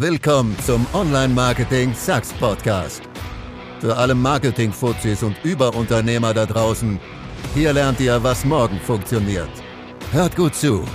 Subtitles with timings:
[0.00, 3.02] Willkommen zum Online-Marketing Sucks Podcast.
[3.80, 6.98] Für alle Marketing-Fuzis und Überunternehmer da draußen,
[7.52, 9.50] hier lernt ihr, was morgen funktioniert.
[10.10, 10.86] Hört gut zu,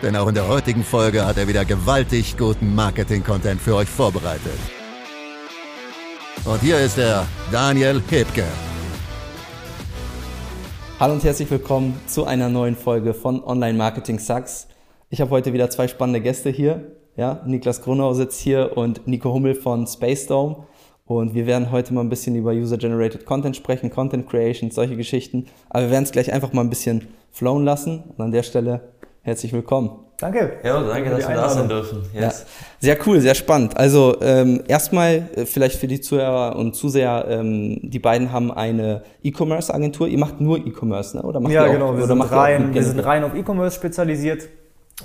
[0.00, 4.58] denn auch in der heutigen Folge hat er wieder gewaltig guten Marketing-Content für euch vorbereitet.
[6.46, 8.46] Und hier ist er, Daniel Hebke.
[10.98, 14.68] Hallo und herzlich willkommen zu einer neuen Folge von Online Marketing Sucks.
[15.10, 17.03] Ich habe heute wieder zwei spannende Gäste hier.
[17.16, 20.66] Ja, Niklas Grunau sitzt hier und Nico Hummel von Space Dome.
[21.06, 25.46] Und wir werden heute mal ein bisschen über User-Generated Content sprechen, Content Creation, solche Geschichten.
[25.68, 28.02] Aber wir werden es gleich einfach mal ein bisschen flowen lassen.
[28.16, 28.80] Und an der Stelle
[29.22, 29.90] herzlich willkommen.
[30.18, 30.54] Danke.
[30.64, 32.02] Ja, danke, dass wir da sein dürfen.
[32.14, 32.20] Yes.
[32.20, 32.32] Ja,
[32.80, 33.76] sehr cool, sehr spannend.
[33.76, 39.02] Also ähm, erstmal äh, vielleicht für die Zuhörer und Zuseher, ähm, die beiden haben eine
[39.22, 40.08] E-Commerce-Agentur.
[40.08, 41.22] Ihr macht nur E-Commerce, ne?
[41.22, 41.96] Oder macht ja, ihr auch, genau.
[41.96, 44.48] Wir, sind rein, wir sind rein auf E-Commerce spezialisiert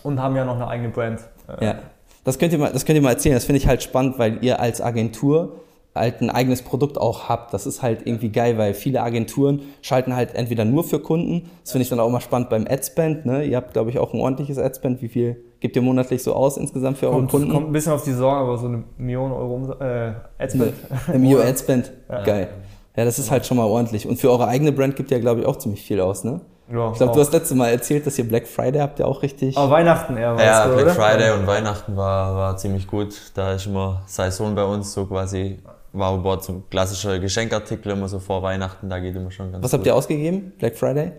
[0.04, 1.22] und haben ja noch eine eigene Brand.
[1.60, 1.80] Ja.
[2.24, 3.36] Das könnt ihr mal, das könnt ihr mal erzählen.
[3.36, 5.54] Das finde ich halt spannend, weil ihr als Agentur
[5.96, 7.54] halt ein eigenes Produkt auch habt.
[7.54, 11.50] Das ist halt irgendwie geil, weil viele Agenturen schalten halt entweder nur für Kunden.
[11.64, 13.26] Das finde ich dann auch mal spannend beim Adspend.
[13.26, 13.44] Ne?
[13.44, 15.02] Ihr habt, glaube ich, auch ein ordentliches Adspend.
[15.02, 17.52] Wie viel gebt ihr monatlich so aus insgesamt für eure kommt, Kunden?
[17.52, 20.74] Kommt ein bisschen auf die Saison, aber so eine Million Euro äh, Adspend.
[21.08, 21.92] Eine Million Adspend.
[22.08, 22.50] Geil.
[22.96, 24.08] Ja, das ist halt schon mal ordentlich.
[24.08, 26.42] Und für eure eigene Brand gibt ihr, glaube ich, auch ziemlich viel aus, ne?
[26.72, 29.24] Ja, ich glaube, du hast letzte Mal erzählt, dass ihr Black Friday habt ihr auch
[29.24, 29.58] richtig.
[29.58, 30.94] Aber Weihnachten eher war Ja, Black oder?
[30.94, 33.16] Friday und Weihnachten war, war ziemlich gut.
[33.34, 35.60] Da ist immer Saison bei uns so quasi
[35.92, 39.72] war aber so klassische Geschenkartikel immer so vor Weihnachten, da geht immer schon ganz Was
[39.72, 39.80] gut.
[39.80, 40.54] habt ihr ausgegeben?
[40.60, 41.14] Black Friday?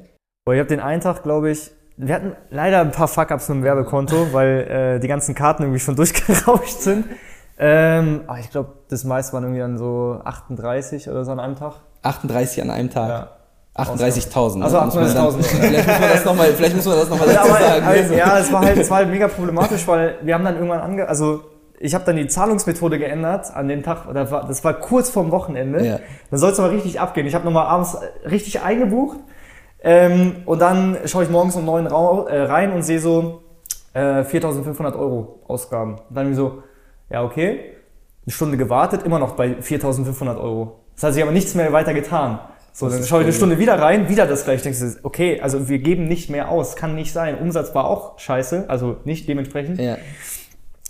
[0.45, 3.59] Boah, ich habe den einen Tag, glaube ich, wir hatten leider ein paar Fuck-Ups mit
[3.59, 7.07] dem Werbekonto, weil äh, die ganzen Karten irgendwie schon durchgerauscht sind.
[7.59, 11.57] Ähm, aber ich glaube, das meiste waren irgendwie dann so 38 oder so an einem
[11.57, 11.75] Tag.
[12.03, 13.09] 38 an einem Tag?
[13.09, 13.29] Ja.
[13.77, 14.59] 38.000.
[14.59, 14.65] Ne?
[14.65, 15.43] Also 38.000.
[15.43, 17.87] vielleicht muss man das nochmal, vielleicht muss man das nochmal dazu sagen.
[17.87, 20.81] Also, ja, es war halt, es war halt mega problematisch, weil wir haben dann irgendwann
[20.81, 21.43] ange, also
[21.79, 25.31] ich habe dann die Zahlungsmethode geändert an dem Tag, das war, das war kurz vorm
[25.31, 25.85] Wochenende.
[25.85, 25.99] Ja.
[26.31, 27.27] Dann soll es aber richtig abgehen.
[27.27, 29.19] Ich habe nochmal abends richtig eingebucht
[29.83, 31.91] ähm, und dann schaue ich morgens um neun äh,
[32.43, 33.43] rein und sehe so
[33.95, 35.95] äh, 4.500 Euro Ausgaben.
[36.09, 36.63] Und dann so,
[37.09, 37.61] ja okay,
[38.27, 40.81] eine Stunde gewartet, immer noch bei 4.500 Euro.
[40.95, 42.41] Das hat sich aber nichts mehr weiter getan.
[42.73, 44.65] So, dann schaue ich eine Stunde wieder rein, wieder das gleiche.
[44.65, 47.39] Denkst du, okay, also wir geben nicht mehr aus, kann nicht sein.
[47.39, 49.81] Umsatz war auch scheiße, also nicht dementsprechend.
[49.81, 49.97] Ja.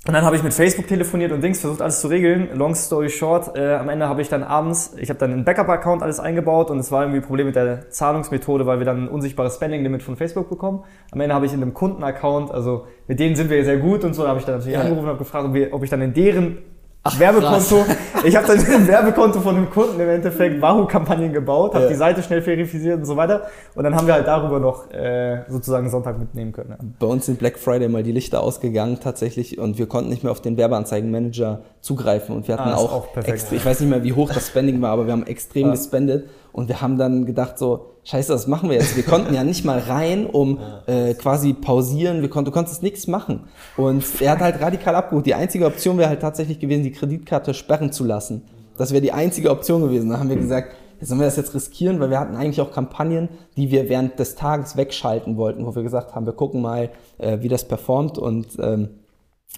[0.07, 2.49] Und dann habe ich mit Facebook telefoniert und Dings versucht alles zu regeln.
[2.55, 6.03] Long story short, äh, am Ende habe ich dann abends, ich habe dann einen Backup-Account
[6.03, 9.09] alles eingebaut und es war irgendwie ein Problem mit der Zahlungsmethode, weil wir dann ein
[9.09, 10.85] unsichtbares Spending-Limit von Facebook bekommen.
[11.11, 14.15] Am Ende habe ich in einem Kunden-Account, also mit denen sind wir sehr gut und
[14.15, 14.81] so, da habe ich dann natürlich ja.
[14.81, 16.59] angerufen und gefragt, ob ich dann in deren
[17.03, 17.85] Ach, Werbekonto.
[17.85, 17.97] Krass.
[18.23, 21.91] Ich habe dann ein Werbekonto von einem Kunden im Endeffekt Wahoo-Kampagnen gebaut, habe ja.
[21.91, 23.47] die Seite schnell verifiziert und so weiter.
[23.75, 26.71] Und dann haben wir halt darüber noch äh, sozusagen Sonntag mitnehmen können.
[26.71, 26.77] Ja.
[26.99, 30.33] Bei uns sind Black Friday mal die Lichter ausgegangen tatsächlich und wir konnten nicht mehr
[30.33, 34.05] auf den Werbeanzeigenmanager zugreifen und wir hatten ah, auch, auch perfekt, ich weiß nicht mehr,
[34.05, 35.71] wie hoch das Spending war, aber wir haben extrem ja.
[35.71, 38.97] gespendet und wir haben dann gedacht so, scheiße, was machen wir jetzt?
[38.97, 42.23] Wir konnten ja nicht mal rein, um äh, quasi pausieren.
[42.23, 43.49] Wir konnten, du konntest nichts machen.
[43.77, 45.27] Und er hat halt radikal abgeholt.
[45.27, 48.43] Die einzige Option wäre halt tatsächlich gewesen, die Kreditkarte sperren zu lassen.
[48.77, 50.11] Das wäre die einzige Option gewesen.
[50.11, 53.29] Da haben wir gesagt, sollen wir das jetzt riskieren, weil wir hatten eigentlich auch Kampagnen,
[53.57, 57.39] die wir während des Tages wegschalten wollten, wo wir gesagt haben, wir gucken mal, äh,
[57.41, 58.91] wie das performt und ähm,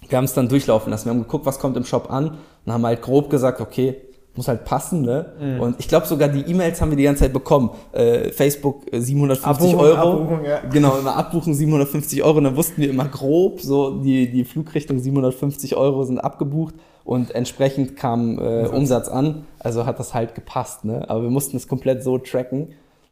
[0.08, 1.06] wir haben es dann durchlaufen lassen.
[1.06, 3.96] Wir haben geguckt, was kommt im Shop an und haben halt grob gesagt, okay,
[4.34, 5.26] muss halt passen, ne?
[5.40, 5.60] Mhm.
[5.60, 7.70] Und ich glaube sogar die E-Mails haben wir die ganze Zeit bekommen.
[7.92, 10.12] Äh, Facebook 750 äh, Abbuchung, Euro.
[10.12, 10.60] Abbuchung, ja.
[10.70, 12.38] Genau, immer abbuchen 750 Euro.
[12.38, 17.34] Und dann wussten wir immer grob, so die, die Flugrichtung 750 Euro sind abgebucht und
[17.34, 19.46] entsprechend kam äh, Umsatz an.
[19.58, 21.08] Also hat das halt gepasst, ne?
[21.08, 22.68] Aber wir mussten es komplett so tracken.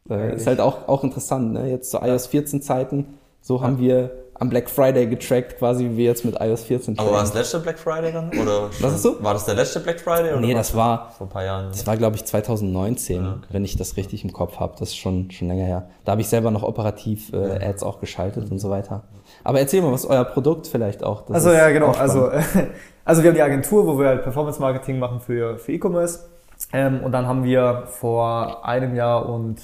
[0.09, 1.69] Äh, ist halt auch, auch interessant, ne?
[1.69, 3.17] Jetzt zu iOS 14 Zeiten.
[3.41, 7.07] So haben wir am Black Friday getrackt, quasi wie wir jetzt mit iOS 14 tracken.
[7.07, 8.29] Aber war das letzte Black Friday dann?
[8.29, 9.23] Oder Was ist so?
[9.23, 10.31] War das der letzte Black Friday?
[10.31, 11.67] Oder nee, das war vor ein paar Jahren.
[11.69, 13.47] Das war, glaube ich, 2019, ja, okay.
[13.51, 14.73] wenn ich das richtig im Kopf habe.
[14.79, 15.89] Das ist schon, schon länger her.
[16.05, 19.03] Da habe ich selber noch operativ äh, Ads auch geschaltet und so weiter.
[19.43, 21.21] Aber erzähl mal, was euer Produkt vielleicht auch?
[21.27, 21.91] Das also ja, genau.
[21.91, 22.31] Also,
[23.05, 26.21] also wir haben die Agentur, wo wir halt Performance Marketing machen für, für E-Commerce.
[26.73, 29.61] Ähm, und dann haben wir vor einem Jahr und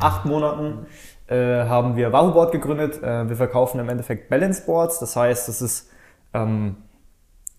[0.00, 0.86] acht Monaten
[1.30, 3.02] äh, haben wir Wahoo gegründet.
[3.02, 4.98] Äh, wir verkaufen im Endeffekt Balance Boards.
[4.98, 5.90] Das heißt, das ist
[6.34, 6.76] ähm,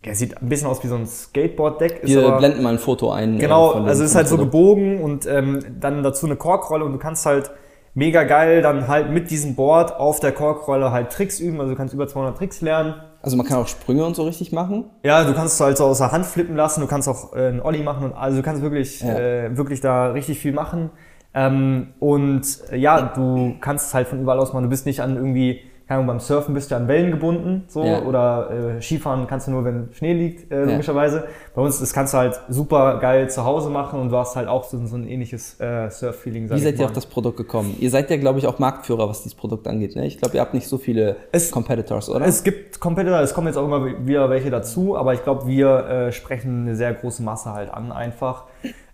[0.03, 2.01] ja, sieht ein bisschen aus wie so ein Skateboard-Deck.
[2.03, 3.35] Wir aber, blenden mal ein Foto ein.
[3.35, 6.85] Äh, genau, äh, also es ist halt so gebogen und ähm, dann dazu eine Korkrolle
[6.85, 7.51] und du kannst halt
[7.93, 11.59] mega geil dann halt mit diesem Board auf der Korkrolle halt Tricks üben.
[11.59, 12.95] Also du kannst über 200 Tricks lernen.
[13.21, 14.85] Also man kann auch Sprünge und so richtig machen?
[15.03, 17.61] Ja, du kannst halt so aus der Hand flippen lassen, du kannst auch äh, einen
[17.61, 19.13] Ollie machen und also du kannst wirklich, ja.
[19.13, 20.89] äh, wirklich da richtig viel machen.
[21.33, 24.63] Ähm, und äh, ja, du kannst es halt von überall aus machen.
[24.63, 27.85] Du bist nicht an irgendwie, keine Ahnung, beim Surfen bist du an Wellen gebunden, so,
[27.85, 28.01] ja.
[28.03, 31.17] oder äh, Skifahren kannst du nur, wenn Schnee liegt, äh, logischerweise.
[31.17, 31.23] Ja.
[31.55, 34.49] Bei uns, das kannst du halt super geil zu Hause machen und du hast halt
[34.49, 36.49] auch so, so ein ähnliches äh, Surf-Feeling.
[36.49, 37.77] Wie seid ihr auf das Produkt gekommen?
[37.79, 40.05] Ihr seid ja, glaube ich, auch Marktführer, was dieses Produkt angeht, ne?
[40.05, 42.25] Ich glaube, ihr habt nicht so viele es, Competitors, oder?
[42.25, 45.85] Es gibt Competitor, es kommen jetzt auch immer wieder welche dazu, aber ich glaube, wir
[45.87, 48.45] äh, sprechen eine sehr große Masse halt an einfach.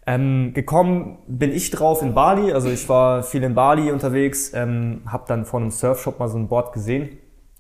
[0.10, 5.02] Ähm, gekommen bin ich drauf in Bali, also ich war viel in Bali unterwegs, ähm,
[5.06, 7.18] habe dann vor einem Surfshop mal so ein Board gesehen.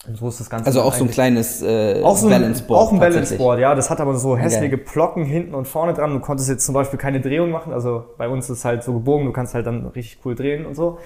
[0.08, 0.68] Und so ist das Ganze.
[0.68, 2.80] Also auch so ein kleines äh, auch so ein, Balance Board.
[2.80, 3.76] Auch ein Balance Board, ja.
[3.76, 6.14] Das hat aber so hässliche Plocken hinten und vorne dran.
[6.14, 7.74] Du konntest jetzt zum Beispiel keine Drehung machen.
[7.74, 10.66] Also bei uns ist es halt so gebogen, du kannst halt dann richtig cool drehen
[10.66, 11.00] und so.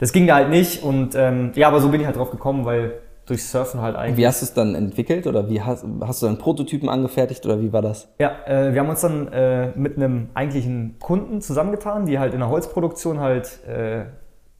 [0.00, 2.64] Das ging da halt nicht und ähm, ja, aber so bin ich halt drauf gekommen,
[2.64, 2.94] weil
[3.28, 4.16] durch Surfen halt eigentlich.
[4.16, 7.60] Wie hast du es dann entwickelt oder wie hast, hast du dann Prototypen angefertigt oder
[7.60, 8.08] wie war das?
[8.18, 12.40] Ja, äh, wir haben uns dann äh, mit einem eigentlichen Kunden zusammengetan, die halt in
[12.40, 14.04] der Holzproduktion halt äh,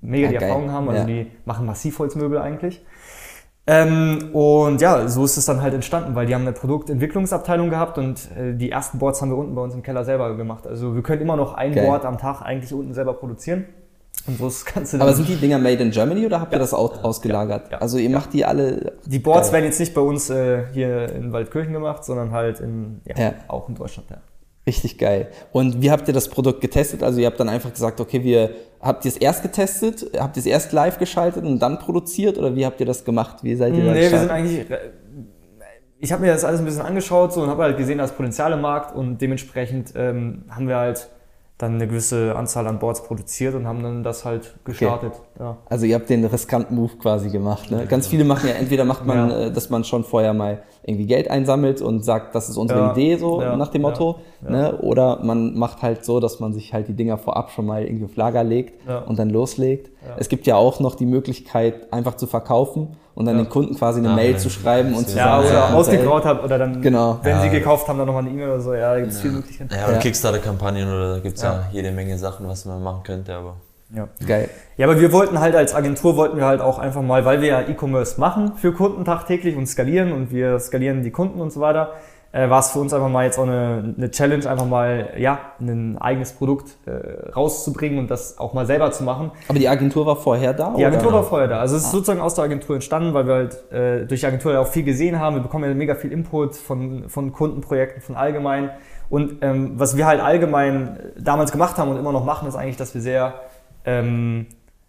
[0.00, 0.48] mega ja, die geil.
[0.48, 0.88] Erfahrung haben.
[0.88, 1.06] Also ja.
[1.06, 2.84] die machen Massivholzmöbel eigentlich.
[3.66, 7.98] Ähm, und ja, so ist es dann halt entstanden, weil die haben eine Produktentwicklungsabteilung gehabt
[7.98, 10.66] und äh, die ersten Boards haben wir unten bei uns im Keller selber gemacht.
[10.66, 11.84] Also wir können immer noch ein geil.
[11.84, 13.66] Board am Tag eigentlich unten selber produzieren.
[14.26, 16.74] Und ist das Ganze Aber sind die Dinger made in Germany oder habt ihr das
[16.74, 17.72] aus, ausgelagert?
[17.72, 18.92] Ja, also ihr macht die alle.
[19.06, 19.54] Die Boards geil.
[19.54, 23.68] werden jetzt nicht bei uns äh, hier in Waldkirchen gemacht, sondern halt in, ja, auch
[23.68, 24.18] in Deutschland, ja.
[24.66, 25.28] Richtig geil.
[25.52, 27.02] Und wie habt ihr das Produkt getestet?
[27.02, 28.50] Also ihr habt dann einfach gesagt, okay, wir
[28.82, 32.54] habt ihr es erst getestet, habt ihr es erst live geschaltet und dann produziert oder
[32.54, 33.38] wie habt ihr das gemacht?
[33.42, 34.66] Wie seid ihr da Nee, wir sind eigentlich
[36.00, 38.52] ich habe mir das alles ein bisschen angeschaut so und habe halt gesehen, dass Potenzial
[38.52, 41.08] im Markt und dementsprechend ähm, haben wir halt
[41.58, 45.12] dann eine gewisse Anzahl an Boards produziert und haben dann das halt gestartet.
[45.14, 45.42] Okay.
[45.42, 45.56] Ja.
[45.68, 47.72] Also ihr habt den riskanten Move quasi gemacht.
[47.72, 47.84] Ne?
[47.86, 49.38] Ganz viele machen ja, entweder macht man, ja.
[49.46, 52.92] Äh, dass man schon vorher mal irgendwie Geld einsammelt und sagt, das ist unsere ja.
[52.92, 54.20] Idee, so nach dem Motto.
[54.40, 54.78] Ne?
[54.78, 58.04] Oder man macht halt so, dass man sich halt die Dinger vorab schon mal irgendwie
[58.04, 59.90] auf Lager legt und dann loslegt.
[60.16, 63.42] Es gibt ja auch noch die Möglichkeit, einfach zu verkaufen und dann ja.
[63.42, 66.44] den Kunden quasi eine ja, Mail zu schreiben und zu sagen, ja, oder ausgegraut hat
[66.44, 67.18] oder dann, genau.
[67.24, 68.74] wenn sie gekauft haben, dann nochmal eine E-Mail oder so.
[68.74, 69.74] Ja, da gibt es viele Möglichkeiten.
[69.74, 71.64] Ja, oder Kickstarter-Kampagnen oder da gibt es ja.
[71.72, 73.56] jede Menge Sachen, was man machen könnte, aber.
[73.92, 74.06] Ja.
[74.24, 74.48] Geil.
[74.76, 77.48] Ja, aber wir wollten halt als Agentur wollten wir halt auch einfach mal, weil wir
[77.48, 81.58] ja E-Commerce machen für Kunden tagtäglich und skalieren und wir skalieren die Kunden und so
[81.58, 81.94] weiter,
[82.30, 85.40] äh, war es für uns einfach mal jetzt auch eine, eine Challenge, einfach mal ja
[85.60, 89.30] ein eigenes Produkt äh, rauszubringen und das auch mal selber zu machen.
[89.48, 90.74] Aber die Agentur war vorher da?
[90.76, 91.18] Die Agentur oder?
[91.18, 91.58] war vorher da.
[91.58, 91.92] Also es ist ah.
[91.92, 94.82] sozusagen aus der Agentur entstanden, weil wir halt äh, durch die Agentur ja auch viel
[94.82, 95.36] gesehen haben.
[95.36, 98.70] Wir bekommen ja mega viel Input von, von Kundenprojekten, von allgemein.
[99.08, 102.76] Und ähm, was wir halt allgemein damals gemacht haben und immer noch machen, ist eigentlich,
[102.76, 103.40] dass wir sehr
[103.86, 104.46] ähm,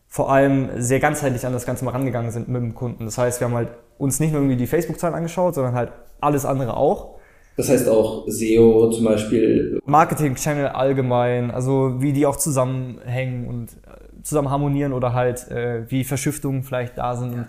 [0.09, 3.05] vor allem sehr ganzheitlich an das Ganze mal rangegangen sind mit dem Kunden.
[3.05, 6.45] Das heißt, wir haben halt uns nicht nur irgendwie die Facebook-Zahlen angeschaut, sondern halt alles
[6.45, 7.18] andere auch
[7.59, 9.81] das heißt auch SEO zum Beispiel.
[9.85, 16.05] Marketing-Channel allgemein, also wie die auch zusammenhängen und äh, zusammen harmonieren oder halt äh, wie
[16.05, 17.33] Verschiftungen vielleicht da sind.
[17.33, 17.47] Ja.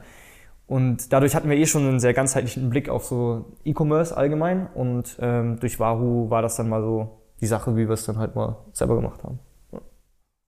[0.66, 4.66] Und dadurch hatten wir eh schon einen sehr ganzheitlichen Blick auf so E-Commerce allgemein.
[4.74, 8.18] Und ähm, durch Wahoo war das dann mal so die Sache, wie wir es dann
[8.18, 9.38] halt mal selber gemacht haben.
[9.70, 9.78] Ja.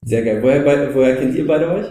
[0.04, 0.42] Sehr geil.
[0.42, 1.86] Woher, woher kennt ihr beide euch?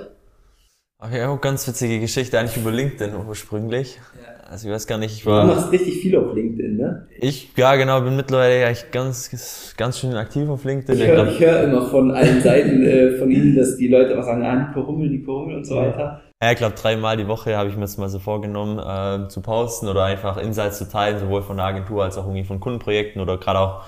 [1.04, 3.96] Ach ja, ganz witzige Geschichte, eigentlich über LinkedIn ursprünglich.
[3.96, 4.52] Ja.
[4.52, 5.48] Also ich weiß gar nicht, ich war.
[5.48, 7.08] Du machst richtig viel auf LinkedIn, ne?
[7.20, 11.02] Ich, ja genau, bin mittlerweile eigentlich ganz, ganz schön aktiv auf LinkedIn.
[11.02, 14.44] Ich höre hör immer von allen Seiten äh, von Ihnen, dass die Leute was sagen,
[14.46, 16.22] ah, Nico Hummel, Nico Hummel und so weiter.
[16.40, 19.42] Ja, ich glaube, dreimal die Woche habe ich mir das mal so vorgenommen, äh, zu
[19.42, 23.20] posten oder einfach Insights zu teilen, sowohl von der Agentur als auch irgendwie von Kundenprojekten
[23.20, 23.82] oder gerade auch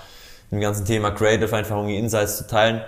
[0.50, 2.80] im ganzen Thema Creative einfach irgendwie Insights zu teilen.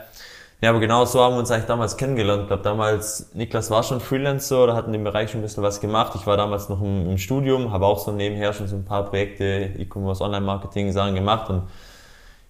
[0.62, 2.42] Ja, aber genau so haben wir uns eigentlich damals kennengelernt.
[2.42, 5.62] Ich glaube, damals, Niklas war schon Freelancer oder hat in dem Bereich schon ein bisschen
[5.62, 6.12] was gemacht.
[6.14, 9.04] Ich war damals noch im, im Studium, habe auch so nebenher schon so ein paar
[9.04, 11.64] Projekte, E-Commerce, Online-Marketing, Sachen gemacht und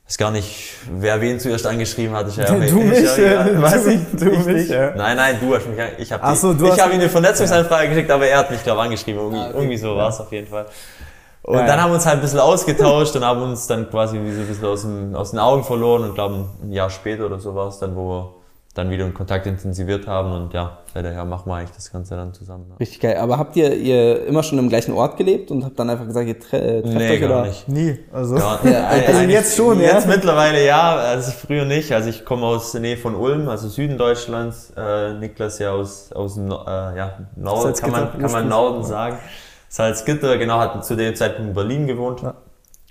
[0.06, 2.28] weiß gar nicht, wer wen zuerst angeschrieben hat.
[2.28, 4.94] Ich, ja, du mich, ja, ja, weiß ich, du mich, ja.
[4.94, 8.26] Nein, nein, du hast mich, ich habe so, ich habe ihm eine Vernetzungsanfrage geschickt, aber
[8.28, 9.20] er hat mich, glaube angeschrieben.
[9.20, 9.56] Irgendwie, ah, okay.
[9.56, 10.66] irgendwie so war es auf jeden Fall.
[11.46, 14.20] Und ja, dann haben wir uns halt ein bisschen ausgetauscht und haben uns dann quasi
[14.20, 17.26] wie so ein bisschen aus, dem, aus den Augen verloren und glaube ein Jahr später
[17.26, 18.34] oder so war es dann, wo wir
[18.74, 22.34] dann wieder einen Kontakt intensiviert haben und ja, seither machen wir eigentlich das Ganze dann
[22.34, 22.66] zusammen.
[22.70, 22.76] Ja.
[22.76, 23.16] Richtig geil.
[23.16, 26.26] Aber habt ihr, ihr immer schon im gleichen Ort gelebt und habt dann einfach gesagt,
[26.26, 27.46] ihr tre äh, trefft nee, euch gar oder?
[27.46, 27.68] nicht.
[27.68, 27.98] Nie.
[28.12, 29.92] Also, ja, also jetzt schon, ja?
[29.92, 31.92] Jetzt mittlerweile ja, also früher nicht.
[31.92, 34.72] Also ich komme aus der Nähe von Ulm, also Süden Deutschlands.
[34.76, 39.18] Äh, Niklas ja aus, aus dem äh, ja, Norden, kann man, kann man Norden sagen.
[39.76, 42.22] Salzgitter, genau, hat zu dem Zeitpunkt in Berlin gewohnt.
[42.22, 42.32] Ja.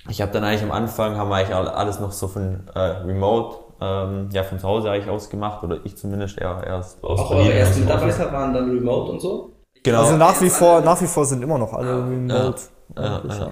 [0.07, 3.57] Ich habe dann eigentlich am Anfang, haben wir eigentlich alles noch so von äh, Remote,
[3.81, 7.29] ähm, ja von zu Hause eigentlich aus gemacht, oder ich zumindest eher erst aus Auch
[7.29, 7.47] Berlin.
[7.47, 9.53] Eure ersten Mitarbeiter waren dann Remote und so?
[9.81, 10.01] Genau.
[10.01, 12.61] Also nach wie vor, nach wie vor sind immer noch alle Remote.
[12.95, 13.49] Ja, ja,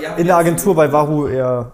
[0.00, 0.14] ja.
[0.16, 1.72] in der Agentur bei Wahoo eher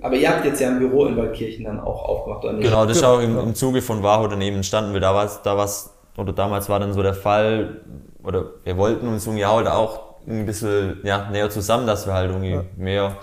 [0.00, 2.64] aber ihr habt jetzt ja ein Büro in Waldkirchen dann auch aufgemacht, oder nicht?
[2.64, 5.56] Genau, das ist auch im, im Zuge von Wahoo daneben entstanden, weil da war da
[5.56, 7.82] war's, oder damals war dann so der Fall,
[8.24, 12.30] oder wir wollten uns irgendwie halt auch ein bisschen ja, näher zusammen, dass wir halt
[12.30, 12.64] irgendwie ja.
[12.76, 13.16] mehr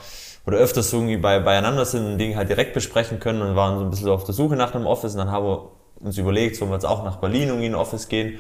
[0.46, 3.86] oder öfters irgendwie bei, beieinander sind und Dinge halt direkt besprechen können und waren so
[3.86, 6.72] ein bisschen auf der Suche nach einem Office und dann haben wir uns überlegt, sollen
[6.72, 8.40] wir jetzt auch nach Berlin irgendwie in ein Office gehen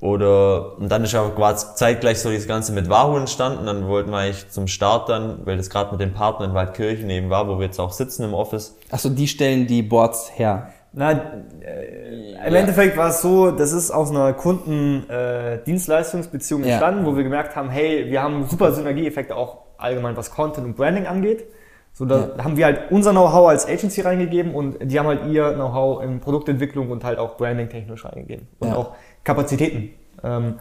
[0.00, 3.66] oder, und dann ist aber quasi zeitgleich so das Ganze mit Wahoo entstanden.
[3.66, 7.10] Dann wollten wir eigentlich zum Start dann, weil das gerade mit den Partnern in Waldkirchen
[7.10, 8.76] eben war, wo wir jetzt auch sitzen im Office.
[8.90, 10.72] Achso, die stellen die Boards her.
[10.92, 12.60] Na, äh, im ja.
[12.60, 17.06] Endeffekt war es so, das ist aus einer Kundendienstleistungsbeziehung äh, entstanden, ja.
[17.06, 21.06] wo wir gemerkt haben, hey, wir haben super Synergieeffekte auch allgemein, was Content und Branding
[21.06, 21.44] angeht.
[21.92, 22.44] So, da ja.
[22.44, 26.18] haben wir halt unser Know-how als Agency reingegeben und die haben halt ihr Know-how in
[26.20, 28.48] Produktentwicklung und halt auch Branding technisch reingegeben.
[28.58, 29.90] Und auch Kapazitäten.
[30.22, 30.58] Ähm,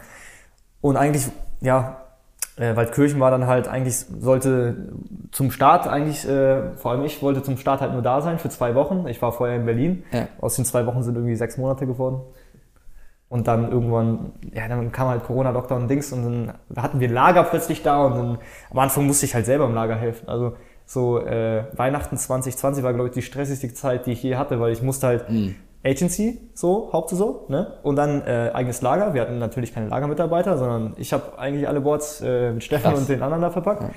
[0.81, 1.27] und eigentlich,
[1.61, 2.01] ja,
[2.59, 4.89] äh, Waldkirchen war dann halt eigentlich, sollte
[5.31, 8.49] zum Start eigentlich, äh, vor allem ich wollte zum Start halt nur da sein für
[8.49, 9.07] zwei Wochen.
[9.07, 10.03] Ich war vorher in Berlin.
[10.11, 10.27] Ja.
[10.41, 12.21] Aus den zwei Wochen sind irgendwie sechs Monate geworden.
[13.29, 17.43] Und dann irgendwann, ja, dann kam halt Corona-Lockdown und Dings und dann hatten wir Lager
[17.43, 18.37] plötzlich da und dann
[18.71, 20.27] am Anfang musste ich halt selber im Lager helfen.
[20.27, 20.53] Also
[20.85, 24.73] so äh, Weihnachten 2020 war, glaube ich, die stressigste Zeit, die ich je hatte, weil
[24.73, 25.55] ich musste halt mhm.
[25.83, 27.75] Agency, so, Hauptsaison, ne?
[27.83, 29.13] Und dann äh, eigenes Lager.
[29.13, 33.01] Wir hatten natürlich keine Lagermitarbeiter, sondern ich habe eigentlich alle Boards äh, mit Stefan Krass.
[33.01, 33.83] und den anderen da verpackt.
[33.83, 33.89] Ja.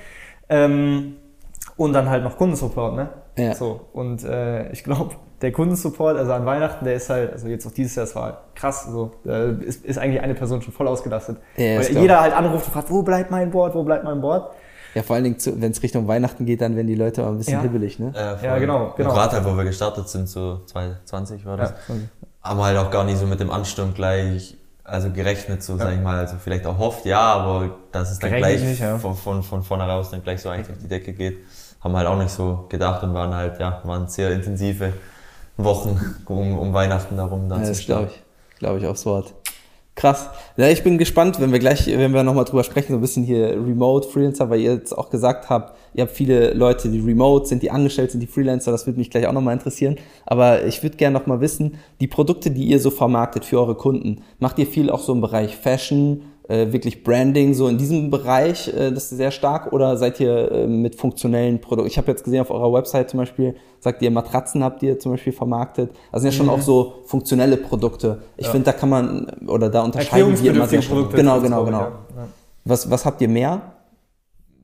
[0.48, 1.16] Ähm,
[1.76, 3.08] und dann halt noch Kundensupport, ne?
[3.36, 3.54] Ja.
[3.54, 3.80] So.
[3.92, 7.72] Und äh, ich glaube, der Kundensupport, also an Weihnachten, der ist halt, also jetzt auch
[7.72, 11.38] dieses Jahr, das war krass, so, da ist, ist eigentlich eine Person schon voll ausgelastet.
[11.56, 14.52] Ja, Weil jeder halt anruft und fragt, wo bleibt mein Board, wo bleibt mein Board?
[14.94, 17.38] Ja, vor allen Dingen, wenn es Richtung Weihnachten geht, dann werden die Leute auch ein
[17.38, 17.62] bisschen ja.
[17.62, 18.12] hibbelig, ne?
[18.14, 18.92] Äh, ja, genau.
[18.96, 19.12] genau.
[19.12, 21.94] Gerade halt, wo wir gestartet sind, so 2020 war das, ja,
[22.42, 25.84] haben wir halt auch gar nicht so mit dem Ansturm gleich also gerechnet, so ja.
[25.84, 28.80] sag ich mal, also vielleicht auch hofft, ja, aber dass es dann gerechnet gleich nicht,
[28.80, 28.98] ja.
[28.98, 31.38] von, von, von vorne raus dann gleich so eigentlich auf die Decke geht,
[31.80, 34.92] haben wir halt auch nicht so gedacht und waren halt, ja, waren sehr intensive
[35.56, 37.48] Wochen um, um Weihnachten darum.
[37.48, 39.34] Dann ja, das glaube ich, glaube ich aufs Wort.
[39.94, 40.30] Krass.
[40.56, 43.24] Ja, ich bin gespannt, wenn wir gleich, wenn wir nochmal drüber sprechen, so ein bisschen
[43.24, 47.46] hier Remote Freelancer, weil ihr jetzt auch gesagt habt, ihr habt viele Leute, die remote
[47.46, 49.96] sind, die angestellt sind, die Freelancer, das würde mich gleich auch nochmal interessieren.
[50.24, 54.22] Aber ich würde gerne nochmal wissen, die Produkte, die ihr so vermarktet für eure Kunden,
[54.38, 56.22] macht ihr viel auch so im Bereich Fashion,
[56.52, 60.52] äh, wirklich Branding so in diesem Bereich, äh, das ist sehr stark oder seid ihr
[60.52, 61.88] äh, mit funktionellen Produkten?
[61.88, 65.12] Ich habe jetzt gesehen auf eurer Website zum Beispiel, sagt ihr Matratzen habt ihr zum
[65.12, 65.92] Beispiel vermarktet.
[66.10, 66.52] Also sind ja schon mhm.
[66.52, 68.22] auch so funktionelle Produkte.
[68.36, 68.52] Ich ja.
[68.52, 71.80] finde, da kann man oder da unterscheiden wir immer sehr Produkte Genau, genau, genau.
[71.80, 72.28] Ja.
[72.64, 73.62] Was, was habt ihr mehr?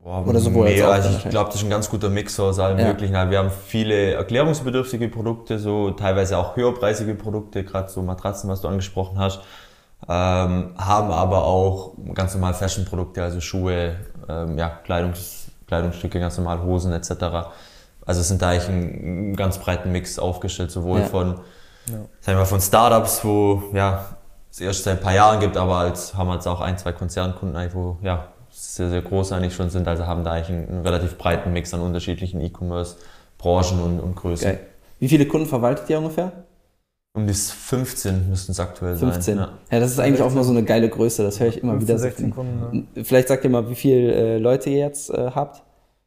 [0.04, 2.78] Boah, Oder sowohl mehr, also ich glaube, das ist ein ganz guter Mix aus allem
[2.78, 2.88] ja.
[2.88, 3.16] Möglichen.
[3.16, 8.60] Also wir haben viele erklärungsbedürftige Produkte, so teilweise auch höherpreisige Produkte, gerade so Matratzen, was
[8.60, 9.40] du angesprochen hast
[10.06, 13.96] ähm, haben aber auch ganz normal Fashion-Produkte, also Schuhe,
[14.28, 17.10] ähm, ja, Kleidungs, Kleidungsstücke, ganz normal Hosen etc.
[18.06, 21.06] Also es sind da eigentlich einen ganz breiten Mix aufgestellt, sowohl ja.
[21.06, 21.40] von,
[21.86, 21.96] ja.
[22.20, 24.04] sagen wir von Startups, wo ja
[24.50, 26.92] es erst seit ein paar Jahren gibt, aber als haben wir jetzt auch ein, zwei
[26.92, 30.68] Konzernkunden, eigentlich, wo ja sehr, sehr groß eigentlich schon sind, also haben da eigentlich einen,
[30.68, 34.52] einen relativ breiten Mix an unterschiedlichen E-Commerce-Branchen und, und Größen.
[34.52, 34.60] Okay.
[35.00, 36.32] Wie viele Kunden verwaltet ihr ungefähr?
[37.18, 39.36] Um bis 15 müssten es aktuell 15.
[39.36, 39.36] sein.
[39.36, 39.38] 15.
[39.38, 39.58] Ja.
[39.72, 39.80] ja.
[39.80, 41.98] das ist eigentlich auch mal so eine geile Größe, das höre ich immer 15, wieder.
[41.98, 43.02] 16 Kunden, ja.
[43.02, 45.64] Vielleicht sagt ihr mal, wie viele äh, Leute ihr jetzt äh, habt?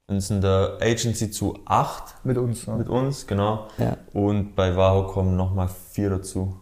[0.07, 2.15] Wir sind in der Agency zu acht.
[2.23, 2.65] Mit uns.
[2.65, 2.77] Ja.
[2.77, 3.67] Mit uns, genau.
[3.77, 3.97] Ja.
[4.13, 6.55] Und bei Waho kommen nochmal vier dazu.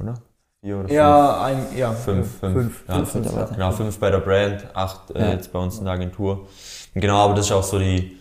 [0.00, 0.14] Oder?
[0.62, 0.96] Vier oder fünf?
[0.96, 1.92] Ja, ein, ja.
[1.92, 2.54] Fünf, fünf.
[2.54, 5.84] Fünf, ja, fünf, fünf Genau, fünf bei der Brand, acht äh, jetzt bei uns in
[5.84, 6.48] der Agentur.
[6.94, 8.16] Genau, aber das ist auch so die,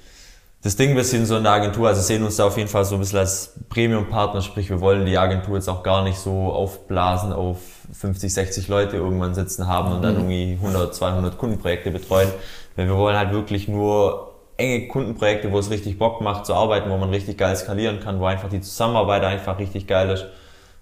[0.64, 2.86] das Ding, wir sind so in der Agentur, also sehen uns da auf jeden Fall
[2.86, 6.32] so ein bisschen als Premium-Partner, sprich wir wollen die Agentur jetzt auch gar nicht so
[6.32, 7.58] aufblasen auf
[7.92, 10.30] 50, 60 Leute irgendwann sitzen haben und dann mhm.
[10.32, 12.30] irgendwie 100, 200 Kundenprojekte betreuen.
[12.78, 16.90] Weil wir wollen halt wirklich nur enge Kundenprojekte, wo es richtig Bock macht zu arbeiten,
[16.90, 20.26] wo man richtig geil skalieren kann, wo einfach die Zusammenarbeit einfach richtig geil ist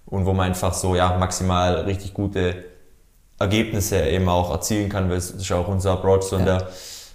[0.06, 2.64] und wo man einfach so ja maximal richtig gute
[3.40, 6.40] Ergebnisse eben auch erzielen kann, weil es ist auch unser Approach so ja.
[6.40, 6.68] in der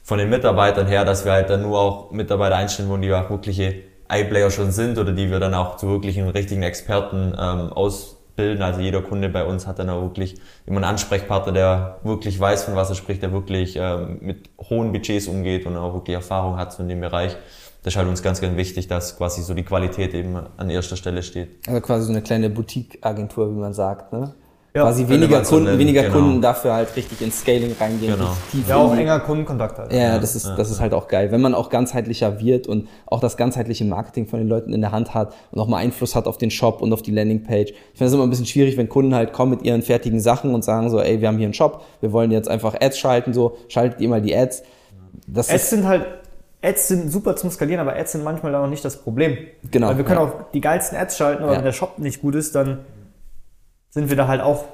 [0.07, 3.29] von den Mitarbeitern her, dass wir halt dann nur auch Mitarbeiter einstellen, wo die auch
[3.29, 8.61] wirkliche iPlayer schon sind oder die wir dann auch zu wirklichen richtigen Experten ähm, ausbilden.
[8.61, 10.35] Also jeder Kunde bei uns hat dann auch wirklich
[10.65, 14.93] immer einen Ansprechpartner, der wirklich weiß, von was er spricht, der wirklich ähm, mit hohen
[14.93, 17.35] Budgets umgeht und auch wirklich Erfahrung hat so in dem Bereich.
[17.83, 20.95] Das ist halt uns ganz, ganz wichtig, dass quasi so die Qualität eben an erster
[20.95, 21.49] Stelle steht.
[21.67, 24.35] Also quasi so eine kleine Boutique-Agentur, wie man sagt, ne?
[24.77, 26.13] Ja, quasi weniger Kunden, weniger genau.
[26.13, 28.13] Kunden dafür halt richtig ins Scaling reingehen.
[28.13, 28.37] Genau.
[28.67, 29.91] Ja, auch enger Kundenkontakt halt.
[29.91, 31.31] Ja, das ist, ja, das ist halt auch geil.
[31.31, 34.91] Wenn man auch ganzheitlicher wird und auch das ganzheitliche Marketing von den Leuten in der
[34.91, 37.71] Hand hat und auch mal Einfluss hat auf den Shop und auf die Landingpage.
[37.71, 40.53] Ich finde es immer ein bisschen schwierig, wenn Kunden halt kommen mit ihren fertigen Sachen
[40.53, 43.33] und sagen so, ey, wir haben hier einen Shop, wir wollen jetzt einfach Ads schalten,
[43.33, 44.61] so, schaltet ihr mal die Ads.
[45.25, 46.05] Das Ads sind halt
[46.61, 49.37] Ads sind super zum Skalieren, aber Ads sind manchmal auch nicht das Problem.
[49.71, 49.87] Genau.
[49.87, 50.25] Weil wir können ja.
[50.25, 51.57] auch die geilsten Ads schalten, aber ja.
[51.57, 52.79] wenn der Shop nicht gut ist, dann
[53.89, 54.65] sind wir da halt auch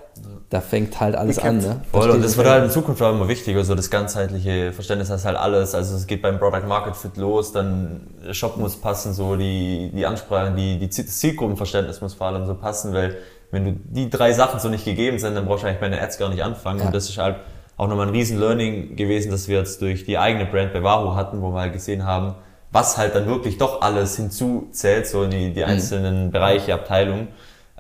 [0.50, 1.58] da fängt halt alles an.
[1.58, 1.82] Ne?
[1.92, 5.22] Voll, und das wird halt in Zukunft auch immer wichtiger, so das ganzheitliche Verständnis, das
[5.22, 5.74] ist halt alles.
[5.74, 10.06] Also es geht beim Product Market Fit los, dann Shop muss passen, so die, die
[10.06, 13.18] Ansprache, die, die Zielgruppenverständnis muss vor allem so passen, weil
[13.50, 16.00] wenn du die drei Sachen so nicht gegeben sind, dann brauchst du eigentlich bei den
[16.00, 16.80] Ads gar nicht anfangen.
[16.80, 16.86] Ja.
[16.86, 17.38] Und das ist halt
[17.78, 21.16] auch nochmal ein riesen Learning gewesen, dass wir jetzt durch die eigene Brand bei Wahoo
[21.16, 22.36] hatten, wo wir halt gesehen haben,
[22.72, 25.70] was halt dann wirklich doch alles hinzuzählt, so die, die mhm.
[25.70, 26.32] einzelnen mhm.
[26.32, 27.30] Bereiche, Abteilungen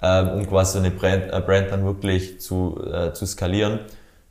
[0.03, 3.79] ähm, um quasi so eine Brand, äh, Brand dann wirklich zu, äh, zu skalieren.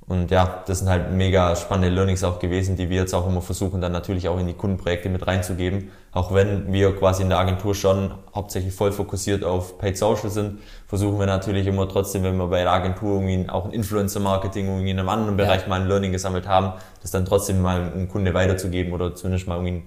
[0.07, 3.41] Und ja, das sind halt mega spannende Learnings auch gewesen, die wir jetzt auch immer
[3.41, 5.91] versuchen, dann natürlich auch in die Kundenprojekte mit reinzugeben.
[6.11, 10.59] Auch wenn wir quasi in der Agentur schon hauptsächlich voll fokussiert auf Paid Social sind,
[10.87, 14.91] versuchen wir natürlich immer trotzdem, wenn wir bei der Agentur irgendwie auch ein Influencer-Marketing irgendwie
[14.91, 15.69] in einem anderen Bereich ja.
[15.69, 19.55] mal ein Learning gesammelt haben, das dann trotzdem mal einem Kunde weiterzugeben oder zumindest mal
[19.55, 19.85] irgendwie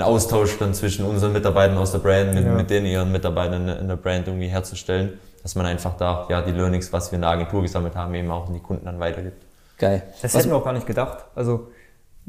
[0.00, 2.52] einen Austausch dann zwischen unseren Mitarbeitern aus der Brand mit, ja.
[2.52, 6.52] mit den ihren Mitarbeitern in der Brand irgendwie herzustellen, dass man einfach da ja die
[6.52, 9.44] Learnings, was wir in der Agentur gesammelt haben, eben auch in die Kunden dann weitergibt.
[9.78, 10.02] Geil.
[10.22, 11.24] Das was hätten wir auch gar nicht gedacht.
[11.34, 11.68] Also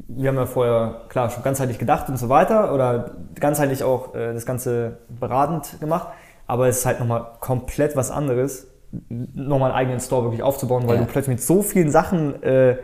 [0.08, 4.34] wir haben ja vorher klar schon ganzheitlich gedacht und so weiter oder ganzheitlich auch äh,
[4.34, 6.10] das Ganze beratend gemacht,
[6.48, 8.68] aber es ist halt nochmal komplett was anderes,
[9.10, 11.02] nochmal einen eigenen Store wirklich aufzubauen, weil ja.
[11.02, 12.78] du plötzlich mit so vielen Sachen äh,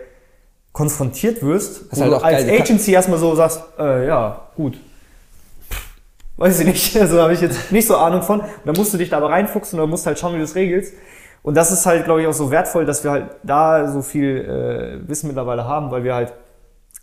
[0.77, 2.47] konfrontiert wirst, das wo halt du als.
[2.47, 4.77] Agency erstmal so sagst, äh, ja, gut.
[6.37, 8.41] Weiß ich nicht, also habe ich jetzt nicht so Ahnung von.
[8.41, 10.53] Und dann musst du dich da aber reinfuchsen oder musst halt schauen, wie du es
[10.53, 10.93] regelst.
[11.41, 15.01] Und das ist halt, glaube ich, auch so wertvoll, dass wir halt da so viel
[15.03, 16.33] äh, Wissen mittlerweile haben, weil wir halt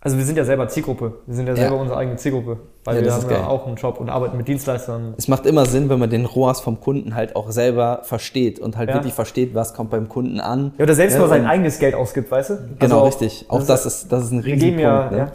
[0.04, 1.14] also wir sind ja selber Zielgruppe.
[1.24, 1.60] Wir sind ja, ja.
[1.62, 2.58] selber unsere eigene Zielgruppe.
[2.84, 5.14] Weil ja, wir haben ja auch einen Job und arbeiten mit Dienstleistern.
[5.16, 8.76] Es macht immer Sinn, wenn man den ROAS vom Kunden halt auch selber versteht und
[8.76, 8.96] halt ja.
[8.96, 10.74] wirklich versteht, was kommt beim Kunden an.
[10.76, 12.54] Ja, oder selbst nur sein eigenes Geld ausgibt, weißt du?
[12.78, 13.46] Genau, also richtig.
[13.48, 14.80] Auch das ist, das ist ein Riesenpunkt.
[14.80, 15.32] Ja, ne?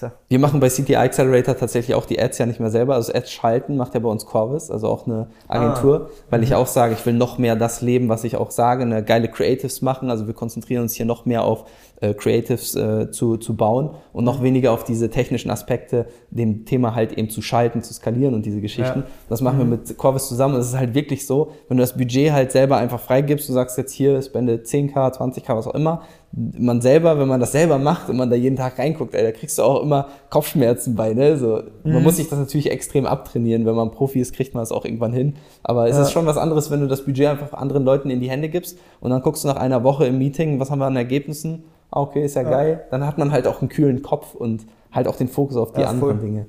[0.00, 0.12] Ja.
[0.28, 2.94] Wir machen bei CTI Accelerator tatsächlich auch die Ads ja nicht mehr selber.
[2.94, 6.24] Also Ads schalten macht ja bei uns Corvus, also auch eine Agentur, ah.
[6.30, 6.56] weil ich mhm.
[6.56, 9.82] auch sage, ich will noch mehr das leben, was ich auch sage, eine geile Creatives
[9.82, 10.10] machen.
[10.10, 11.64] Also wir konzentrieren uns hier noch mehr auf
[12.00, 16.94] äh, Creatives äh, zu, zu bauen und noch weniger auf diese technischen Aspekte, dem Thema
[16.94, 19.00] halt eben zu schalten, zu skalieren und diese Geschichten.
[19.00, 19.06] Ja.
[19.28, 19.70] Das machen wir mhm.
[19.70, 20.56] mit Corvus zusammen.
[20.56, 23.78] Es ist halt wirklich so, wenn du das Budget halt selber einfach freigibst, du sagst
[23.78, 28.08] jetzt hier, spende 10k, 20k, was auch immer, man selber, wenn man das selber macht
[28.08, 31.36] und man da jeden Tag reinguckt, ey, da kriegst du auch immer Kopfschmerzen bei, ne?
[31.36, 31.92] So, mhm.
[31.92, 33.66] Man muss sich das natürlich extrem abtrainieren.
[33.66, 35.34] Wenn man Profi ist, kriegt man es auch irgendwann hin.
[35.64, 36.02] Aber es ja.
[36.02, 38.78] ist schon was anderes, wenn du das Budget einfach anderen Leuten in die Hände gibst
[39.00, 41.64] und dann guckst du nach einer Woche im Meeting, was haben wir an Ergebnissen?
[41.90, 42.84] Ah, okay, ist ja, ja, geil.
[42.92, 45.80] Dann hat man halt auch einen kühlen Kopf und halt auch den Fokus auf die
[45.80, 46.28] ja, anderen voll.
[46.28, 46.46] Dinge.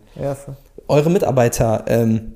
[0.88, 2.34] Eure Mitarbeiter, ähm,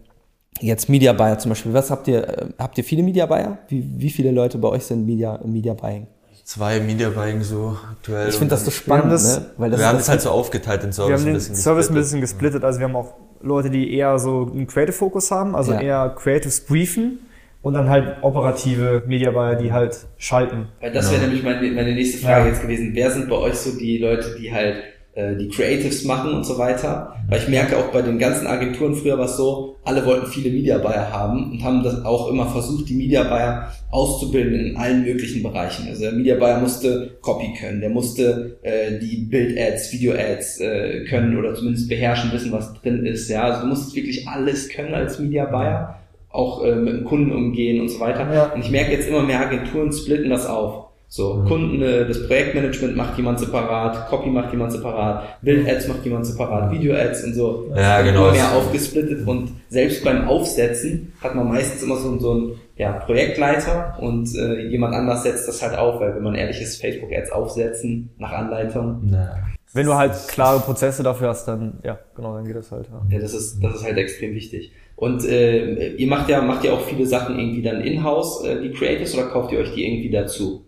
[0.59, 3.59] jetzt Media Buyer zum Beispiel, was habt ihr, äh, habt ihr viele Media Buyer?
[3.67, 6.07] Wie, wie viele Leute bei euch sind Media, Media Buying?
[6.45, 8.29] Zwei Media Buying so aktuell.
[8.29, 9.45] Ich finde das so spannend, das, ne?
[9.57, 11.55] Weil das wir haben es halt so aufgeteilt, den Service wir haben den ein bisschen
[11.55, 15.31] Service ein bisschen gesplittet, also wir haben auch Leute, die eher so einen Creative Fokus
[15.31, 15.81] haben, also ja.
[15.81, 17.17] eher Creatives briefen
[17.63, 20.67] und dann halt operative Media Buyer, die halt schalten.
[20.81, 22.47] Weil das wäre nämlich meine, meine nächste Frage ja.
[22.51, 22.91] jetzt gewesen.
[22.93, 24.83] Wer sind bei euch so die Leute, die halt
[25.15, 27.15] äh, die Creatives machen und so weiter?
[27.27, 30.51] Weil ich merke auch bei den ganzen Agenturen früher war es so, alle wollten viele
[30.51, 35.03] Media Buyer haben und haben das auch immer versucht, die Media Buyer auszubilden in allen
[35.03, 35.87] möglichen Bereichen.
[35.87, 41.37] Also der Media Buyer musste Copy können, der musste äh, die Bild-Ads, Video-Ads äh, können
[41.37, 43.29] oder zumindest beherrschen, wissen, was drin ist.
[43.29, 45.99] Ja, also du musstest wirklich alles können als Media Buyer
[46.35, 48.31] auch äh, mit dem Kunden umgehen und so weiter.
[48.33, 48.53] Ja.
[48.53, 50.84] Und ich merke jetzt immer mehr Agenturen splitten das auf.
[51.15, 51.45] So, mhm.
[51.45, 56.69] Kunden, äh, das Projektmanagement macht jemand separat, Copy macht jemand separat, Bild-Ads macht jemand separat,
[56.73, 57.67] Video-Ads und so.
[57.69, 58.23] Ja, das genau.
[58.23, 62.91] Immer mehr aufgesplittet und selbst beim Aufsetzen hat man meistens immer so, so einen ja,
[62.91, 67.31] Projektleiter und äh, jemand anders setzt das halt auf, weil wenn man ehrlich ist, Facebook-Ads
[67.31, 69.09] aufsetzen nach Anleitung.
[69.09, 69.37] Ja.
[69.71, 72.89] Wenn du halt klare Prozesse dafür hast, dann ja, genau, dann geht das halt.
[72.91, 74.73] Ja, ja das ist das ist halt extrem wichtig.
[74.97, 78.71] Und äh, ihr macht ja, macht ja auch viele Sachen irgendwie dann in-house, äh, die
[78.71, 80.64] Creatives, oder kauft ihr euch die irgendwie dazu?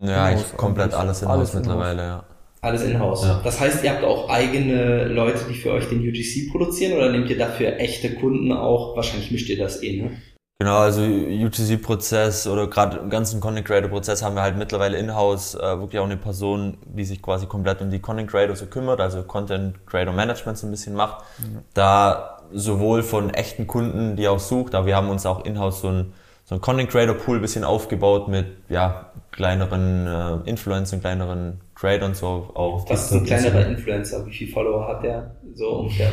[0.00, 2.24] Ja, ich komplett alles in-house mittlerweile, ja.
[2.62, 3.24] Alles in-house.
[3.24, 3.40] Ja.
[3.42, 7.30] Das heißt, ihr habt auch eigene Leute, die für euch den UGC produzieren oder nehmt
[7.30, 8.96] ihr dafür echte Kunden auch?
[8.96, 10.10] Wahrscheinlich mischt ihr das eh, ne?
[10.60, 15.80] Genau, also UGC-Prozess oder gerade im ganzen Content Creator-Prozess haben wir halt mittlerweile in-house äh,
[15.80, 19.22] wirklich auch eine Person, die sich quasi komplett um die Content Creator so kümmert, also
[19.22, 21.24] Content Creator Management so ein bisschen macht.
[21.38, 21.60] Mhm.
[21.72, 25.88] Da sowohl von echten Kunden, die auch sucht, aber wir haben uns auch in-house so
[25.88, 26.12] ein,
[26.44, 32.50] so ein Content Creator Pool bisschen aufgebaut mit ja, kleineren äh, Influencern, kleineren Creators so
[32.54, 32.90] auf.
[32.90, 34.26] Was ist ein kleinerer Influencer?
[34.26, 35.30] Wie viele Follower hat der?
[35.54, 36.10] So ungefähr.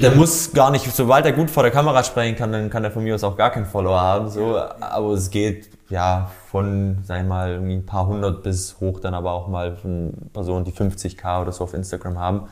[0.00, 2.90] Der muss gar nicht, sobald er gut vor der Kamera sprechen kann, dann kann er
[2.90, 4.28] von mir aus auch gar keinen Follower haben.
[4.28, 9.00] So, aber es geht ja von, sag ich mal, irgendwie ein paar hundert bis hoch
[9.00, 12.48] dann aber auch mal von Personen, die 50k oder so auf Instagram haben.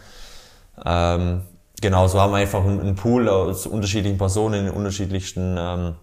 [0.84, 1.42] Ähm,
[1.80, 5.94] genau, so haben wir einfach einen Pool aus unterschiedlichen Personen in unterschiedlichsten ähm,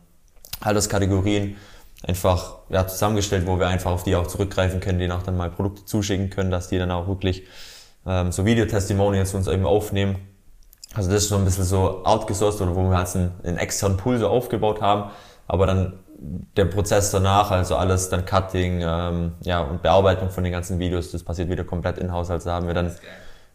[0.61, 1.55] Alterskategorien.
[2.03, 5.49] Einfach ja, zusammengestellt, wo wir einfach auf die auch zurückgreifen können, denen auch dann mal
[5.49, 7.43] Produkte zuschicken können, dass die dann auch wirklich
[8.05, 10.17] ähm, so Videotestimonials uns eben aufnehmen.
[10.93, 13.97] Also das ist so ein bisschen so outgesourced oder wo wir halt einen, einen externen
[13.97, 15.11] Pool so aufgebaut haben,
[15.47, 15.99] aber dann
[16.55, 21.11] der Prozess danach, also alles dann Cutting ähm, ja, und Bearbeitung von den ganzen Videos,
[21.11, 22.29] das passiert wieder komplett in-house.
[22.29, 22.91] Also da haben wir dann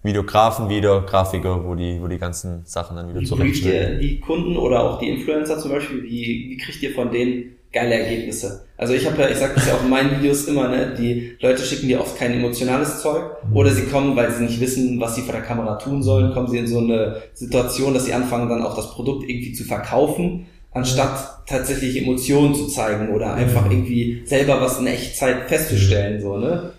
[0.02, 3.20] Videografen wieder, Grafiker, wo die, wo die ganzen Sachen dann wieder
[3.64, 7.57] ihr die Kunden oder auch die Influencer zum Beispiel, wie, wie kriegt ihr von denen
[7.72, 8.64] geile Ergebnisse?
[8.76, 11.36] Also ich habe ja, ich sage das ja auch in meinen Videos immer, ne, die
[11.40, 15.16] Leute schicken dir oft kein emotionales Zeug oder sie kommen, weil sie nicht wissen, was
[15.16, 18.48] sie vor der Kamera tun sollen, kommen sie in so eine Situation, dass sie anfangen
[18.48, 24.22] dann auch das Produkt irgendwie zu verkaufen anstatt tatsächlich Emotionen zu zeigen oder einfach irgendwie
[24.26, 26.72] selber was in Echtzeit festzustellen, so, ne?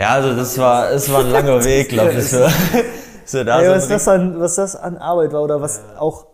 [0.00, 2.48] Ja, also das war, es war ein langer Weg, glaube ich, für,
[3.24, 6.26] für da Ey, so was das an, was das an Arbeit war oder was auch,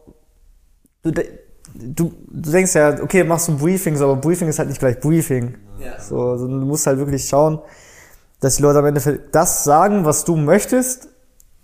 [1.02, 1.12] du,
[1.78, 5.56] du, du denkst ja, okay, machst du Briefings, aber Briefing ist halt nicht gleich Briefing.
[5.78, 6.00] Ja.
[6.00, 7.60] So, also du musst halt wirklich schauen,
[8.40, 11.08] dass die Leute am Ende das sagen, was du möchtest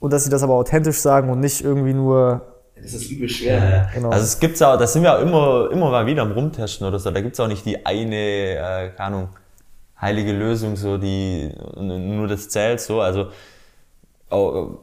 [0.00, 2.46] und dass sie das aber authentisch sagen und nicht irgendwie nur
[2.82, 3.58] das ist übel schwer.
[3.58, 4.10] Ja, genau.
[4.10, 6.98] Also es gibt's auch, da sind wir auch immer, immer mal wieder am Rumtesten oder
[6.98, 7.10] so.
[7.12, 9.28] Da gibt's auch nicht die eine, äh, keine Ahnung,
[10.00, 13.00] heilige Lösung, so die nur das zählt, so.
[13.00, 13.28] Also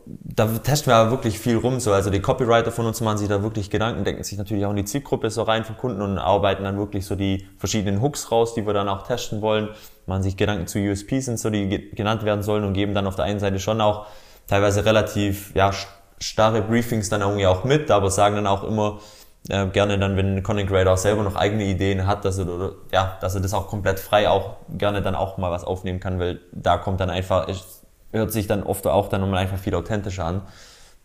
[0.05, 1.91] da testen wir aber wirklich viel rum, so.
[1.91, 4.75] Also die Copywriter von uns machen sich da wirklich Gedanken, denken sich natürlich auch in
[4.75, 8.53] die Zielgruppe so rein von Kunden und arbeiten dann wirklich so die verschiedenen Hooks raus,
[8.53, 9.69] die wir dann auch testen wollen.
[10.05, 13.15] Machen sich Gedanken zu USPs sind so, die genannt werden sollen und geben dann auf
[13.15, 14.05] der einen Seite schon auch
[14.47, 15.71] teilweise relativ, ja,
[16.19, 18.99] starre Briefings dann irgendwie auch mit, aber sagen dann auch immer
[19.47, 22.47] äh, gerne dann, wenn ein Content Creator auch selber noch eigene Ideen hat, dass er,
[22.47, 25.99] oder, ja, dass er das auch komplett frei auch gerne dann auch mal was aufnehmen
[25.99, 27.78] kann, weil da kommt dann einfach, es
[28.12, 30.41] hört sich dann oft auch dann nochmal einfach viel authentischer an.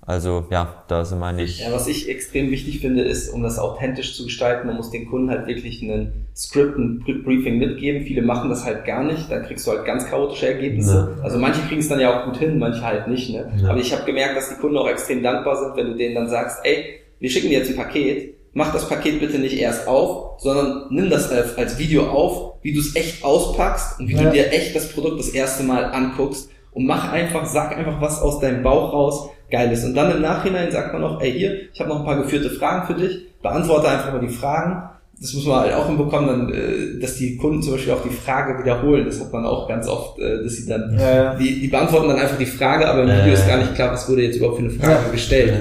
[0.07, 1.61] Also ja, da sind meine ich.
[1.61, 5.09] Ja, was ich extrem wichtig finde, ist, um das authentisch zu gestalten, man muss den
[5.09, 8.05] Kunden halt wirklich einen Script, ein Briefing mitgeben.
[8.05, 11.15] Viele machen das halt gar nicht, dann kriegst du halt ganz chaotische Ergebnisse.
[11.17, 11.25] Ja.
[11.25, 13.31] Also manche kriegen es dann ja auch gut hin, manche halt nicht.
[13.31, 13.51] Ne?
[13.63, 13.71] Ja.
[13.71, 16.29] Aber ich habe gemerkt, dass die Kunden auch extrem dankbar sind, wenn du denen dann
[16.29, 20.39] sagst, ey, wir schicken dir jetzt ein Paket, mach das Paket bitte nicht erst auf,
[20.39, 24.25] sondern nimm das als Video auf, wie du es echt auspackst und wie ja.
[24.25, 28.21] du dir echt das Produkt das erste Mal anguckst und mach einfach, sag einfach was
[28.21, 29.85] aus deinem Bauch raus, geil ist.
[29.85, 32.51] Und dann im Nachhinein sagt man noch, ey hier, ich habe noch ein paar geführte
[32.51, 34.91] Fragen für dich, beantworte einfach mal die Fragen.
[35.21, 38.11] Das muss man halt auch hinbekommen, dann, äh, dass die Kunden zum Beispiel auch die
[38.11, 39.07] Frage wiederholen.
[39.07, 41.35] Das hat man auch ganz oft, äh, dass sie dann, ja, ja.
[41.37, 44.09] Die, die beantworten dann einfach die Frage, aber im Video ist gar nicht klar, was
[44.11, 45.55] wurde jetzt überhaupt für eine Frage gestellt.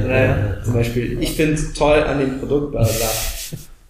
[0.63, 2.89] Zum Beispiel, ich finde toll an dem Produkt, bla bla.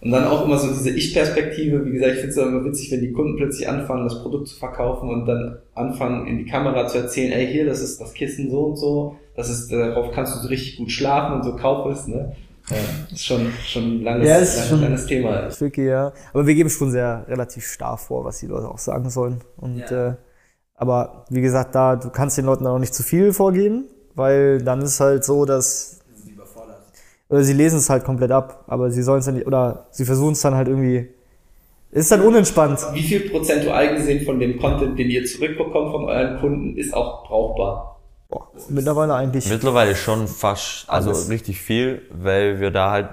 [0.04, 1.86] Und dann auch immer so diese Ich-Perspektive.
[1.86, 4.56] Wie gesagt, ich finde es immer witzig, wenn die Kunden plötzlich anfangen, das Produkt zu
[4.56, 8.50] verkaufen und dann anfangen, in die Kamera zu erzählen, ey, hier, das ist das Kissen
[8.50, 11.90] so und so, das ist, darauf kannst du so richtig gut schlafen und so kauf
[11.90, 12.36] es, ne?
[12.70, 12.76] Ja,
[13.12, 15.40] ist schon, schon ein langes, ja, ist schon langes Thema.
[15.40, 16.12] Ist wirklich, ja.
[16.32, 19.40] Aber wir geben schon sehr relativ starr vor, was die Leute auch sagen sollen.
[19.56, 20.08] Und, ja.
[20.08, 20.14] äh,
[20.74, 24.82] aber wie gesagt, da, du kannst den Leuten auch nicht zu viel vorgeben, weil dann
[24.82, 26.00] ist halt so, dass
[27.34, 30.04] oder sie lesen es halt komplett ab, aber sie sollen es dann nicht, oder sie
[30.04, 31.08] versuchen es dann halt irgendwie.
[31.90, 32.78] Ist dann unentspannt.
[32.92, 37.26] Wie viel prozentual gesehen von dem Content, den ihr zurückbekommt von euren Kunden, ist auch
[37.26, 37.98] brauchbar?
[38.28, 39.48] Boah, mittlerweile eigentlich.
[39.48, 41.28] Mittlerweile schon fast, also alles.
[41.28, 43.08] richtig viel, weil wir da halt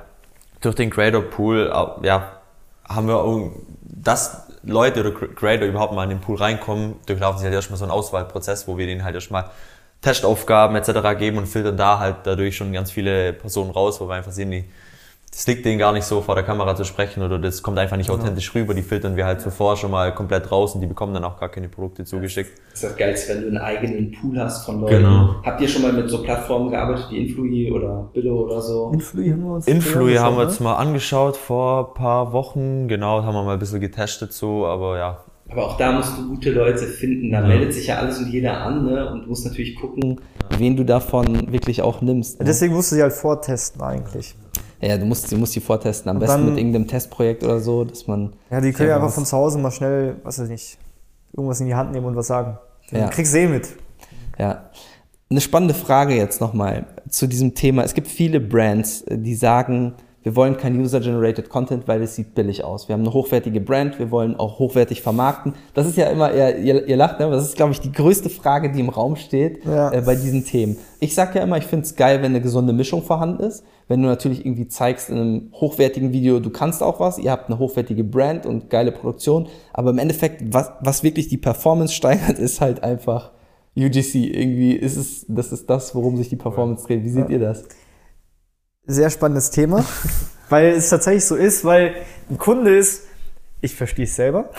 [0.62, 1.72] durch den Creator Pool,
[2.04, 2.34] ja,
[2.88, 7.56] haben wir, dass Leute oder Creator überhaupt mal in den Pool reinkommen, durchlaufen sie halt
[7.56, 9.46] erstmal so einen Auswahlprozess, wo wir denen halt erstmal
[10.02, 11.18] Testaufgaben etc.
[11.18, 14.50] geben und filtern da halt dadurch schon ganz viele Personen raus, wo wir einfach sehen,
[14.50, 14.66] die,
[15.32, 17.98] das liegt denen gar nicht so vor der Kamera zu sprechen oder das kommt einfach
[17.98, 18.20] nicht genau.
[18.20, 18.74] authentisch rüber.
[18.74, 21.50] Die filtern wir halt zuvor schon mal komplett raus und die bekommen dann auch gar
[21.50, 22.52] keine Produkte zugeschickt.
[22.72, 24.98] Das ist das Geilste, wenn du einen eigenen Pool hast von Leuten.
[24.98, 25.36] Genau.
[25.44, 28.92] Habt ihr schon mal mit so Plattformen gearbeitet wie Influi oder Billo oder so?
[28.94, 30.64] Influi haben wir uns Influi haben wir uns ne?
[30.64, 32.88] mal angeschaut vor paar Wochen.
[32.88, 36.30] Genau, haben wir mal ein bisschen getestet so, aber ja, aber auch da musst du
[36.30, 37.32] gute Leute finden.
[37.32, 37.48] Da ja.
[37.48, 39.12] meldet sich ja alles und jeder an, ne?
[39.12, 40.20] Und du musst natürlich gucken,
[40.58, 42.40] wen du davon wirklich auch nimmst.
[42.40, 42.46] Ne?
[42.46, 44.36] Deswegen musst du sie halt vortesten eigentlich.
[44.80, 46.10] Ja, du musst, du musst die vortesten.
[46.10, 48.34] Am und besten dann, mit irgendeinem Testprojekt oder so, dass man.
[48.50, 50.78] Ja, die können ja einfach von zu Hause mal schnell, was weiß ich nicht,
[51.34, 52.58] irgendwas in die Hand nehmen und was sagen.
[52.90, 53.08] Dann ja.
[53.10, 53.70] kriegst du eh mit.
[54.40, 54.70] Ja.
[55.30, 57.84] Eine spannende Frage jetzt nochmal zu diesem Thema.
[57.84, 62.64] Es gibt viele Brands, die sagen, wir wollen kein User-Generated Content, weil es sieht billig
[62.64, 62.88] aus.
[62.88, 65.54] Wir haben eine hochwertige Brand, wir wollen auch hochwertig vermarkten.
[65.74, 67.30] Das ist ja immer, ihr, ihr, ihr lacht, ne?
[67.32, 69.92] das ist, glaube ich, die größte Frage, die im Raum steht ja.
[69.92, 70.78] äh, bei diesen Themen.
[71.00, 73.64] Ich sage ja immer, ich finde es geil, wenn eine gesunde Mischung vorhanden ist.
[73.88, 77.50] Wenn du natürlich irgendwie zeigst in einem hochwertigen Video, du kannst auch was, ihr habt
[77.50, 82.38] eine hochwertige Brand und geile Produktion, aber im Endeffekt, was, was wirklich die Performance steigert,
[82.38, 83.32] ist halt einfach
[83.76, 84.16] UGC.
[84.16, 87.04] Irgendwie ist es, das ist das, worum sich die Performance dreht.
[87.04, 87.32] Wie seht ja.
[87.32, 87.64] ihr das?
[88.94, 89.86] Sehr spannendes Thema,
[90.50, 91.96] weil es tatsächlich so ist, weil
[92.30, 93.08] ein Kunde ist,
[93.62, 94.50] ich verstehe es selber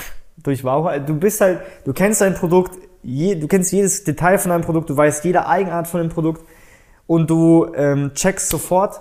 [0.42, 0.90] durch Wahoo.
[1.04, 4.90] Du bist halt, du kennst dein Produkt, je, du kennst jedes Detail von deinem Produkt,
[4.90, 6.44] du weißt jede Eigenart von dem Produkt
[7.06, 9.00] und du ähm, checkst sofort,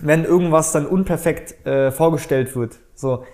[0.00, 2.78] wenn irgendwas dann unperfekt äh, vorgestellt wird.
[2.94, 3.24] So,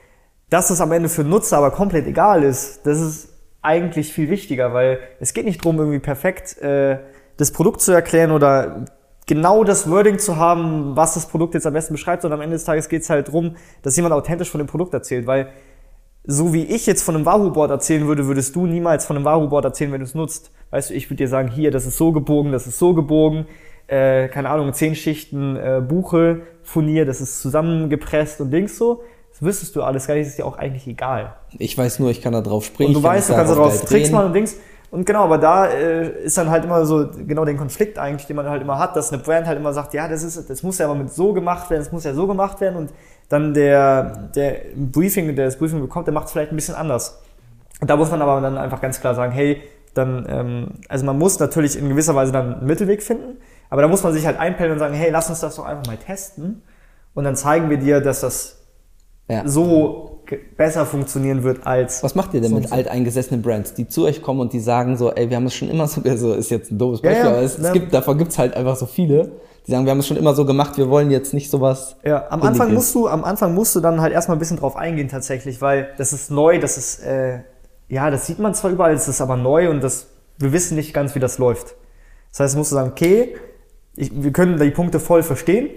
[0.51, 3.29] dass es am Ende für Nutzer aber komplett egal ist, das ist
[3.63, 6.99] eigentlich viel wichtiger, weil es geht nicht darum, irgendwie perfekt äh,
[7.37, 8.85] das Produkt zu erklären oder
[9.27, 12.57] genau das Wording zu haben, was das Produkt jetzt am besten beschreibt, sondern am Ende
[12.57, 15.49] des Tages geht es halt darum, dass jemand authentisch von dem Produkt erzählt, weil
[16.27, 19.67] so wie ich jetzt von einem Wahoo-Board erzählen würde, würdest du niemals von einem Wahoo-Board
[19.67, 20.51] erzählen, wenn du es nutzt.
[20.71, 23.47] Weißt du, ich würde dir sagen, hier, das ist so gebogen, das ist so gebogen,
[23.87, 29.03] äh, keine Ahnung, zehn Schichten äh, Buche, Furnier, das ist zusammengepresst und Dings so.
[29.31, 31.35] Das wüsstest du alles gar nicht, ist dir auch eigentlich egal.
[31.59, 32.95] Ich weiß nur, ich kann da drauf springen.
[32.95, 34.57] Und du weißt, du kannst da drauf Tricks machen und Dings.
[34.91, 38.37] Und genau, aber da äh, ist dann halt immer so genau den Konflikt eigentlich, den
[38.37, 40.79] man halt immer hat, dass eine Brand halt immer sagt, ja, das ist, das muss
[40.79, 42.93] ja aber mit so gemacht werden, das muss ja so gemacht werden und
[43.29, 47.21] dann der, der Briefing, der das Briefing bekommt, der macht es vielleicht ein bisschen anders.
[47.81, 49.63] Und da muss man aber dann einfach ganz klar sagen, hey,
[49.95, 53.39] dann, ähm, also man muss natürlich in gewisser Weise dann einen Mittelweg finden,
[53.71, 55.87] aber da muss man sich halt einpellen und sagen, hey, lass uns das doch einfach
[55.87, 56.63] mal testen
[57.15, 58.61] und dann zeigen wir dir, dass das
[59.29, 59.43] ja.
[59.47, 60.14] so
[60.57, 62.03] besser funktionieren wird als.
[62.03, 65.13] Was macht ihr denn mit alteingesessenen Brands, die zu euch kommen und die sagen so,
[65.13, 67.33] ey, wir haben es schon immer so, also ist jetzt ein doofes Beispiel, ja, ja,
[67.33, 69.33] aber es, es gibt, davon gibt's halt einfach so viele,
[69.67, 71.97] die sagen, wir haben es schon immer so gemacht, wir wollen jetzt nicht sowas.
[72.05, 74.77] Ja, am Anfang musst du, am Anfang musst du dann halt erstmal ein bisschen drauf
[74.77, 77.41] eingehen tatsächlich, weil das ist neu, das ist, äh,
[77.89, 80.09] ja, das sieht man zwar überall, es ist aber neu und das,
[80.39, 81.77] wir wissen nicht ganz, wie das läuft.
[82.31, 83.37] Das heißt, musst du sagen, okay,
[83.97, 85.71] ich, wir können die Punkte voll verstehen.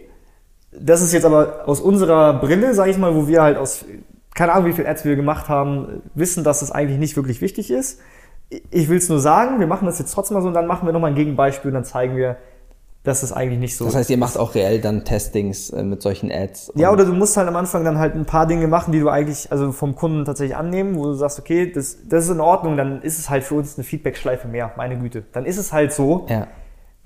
[0.71, 3.85] Das ist jetzt aber aus unserer Brille, sage ich mal, wo wir halt aus
[4.37, 7.71] keine Ahnung, wie viel Ads wir gemacht haben, wissen, dass es eigentlich nicht wirklich wichtig
[7.71, 7.99] ist.
[8.69, 10.87] Ich will es nur sagen, wir machen das jetzt trotzdem mal so und dann machen
[10.87, 12.37] wir nochmal ein Gegenbeispiel und dann zeigen wir,
[13.03, 13.93] dass es eigentlich nicht so ist.
[13.93, 16.73] Das heißt, ihr macht auch reell dann Testings äh, mit solchen Ads?
[16.75, 19.09] Ja, oder du musst halt am Anfang dann halt ein paar Dinge machen, die du
[19.09, 22.77] eigentlich also vom Kunden tatsächlich annehmen, wo du sagst, okay, das, das ist in Ordnung,
[22.77, 25.23] dann ist es halt für uns eine Feedback-Schleife mehr, meine Güte.
[25.31, 26.27] Dann ist es halt so.
[26.29, 26.47] Ja.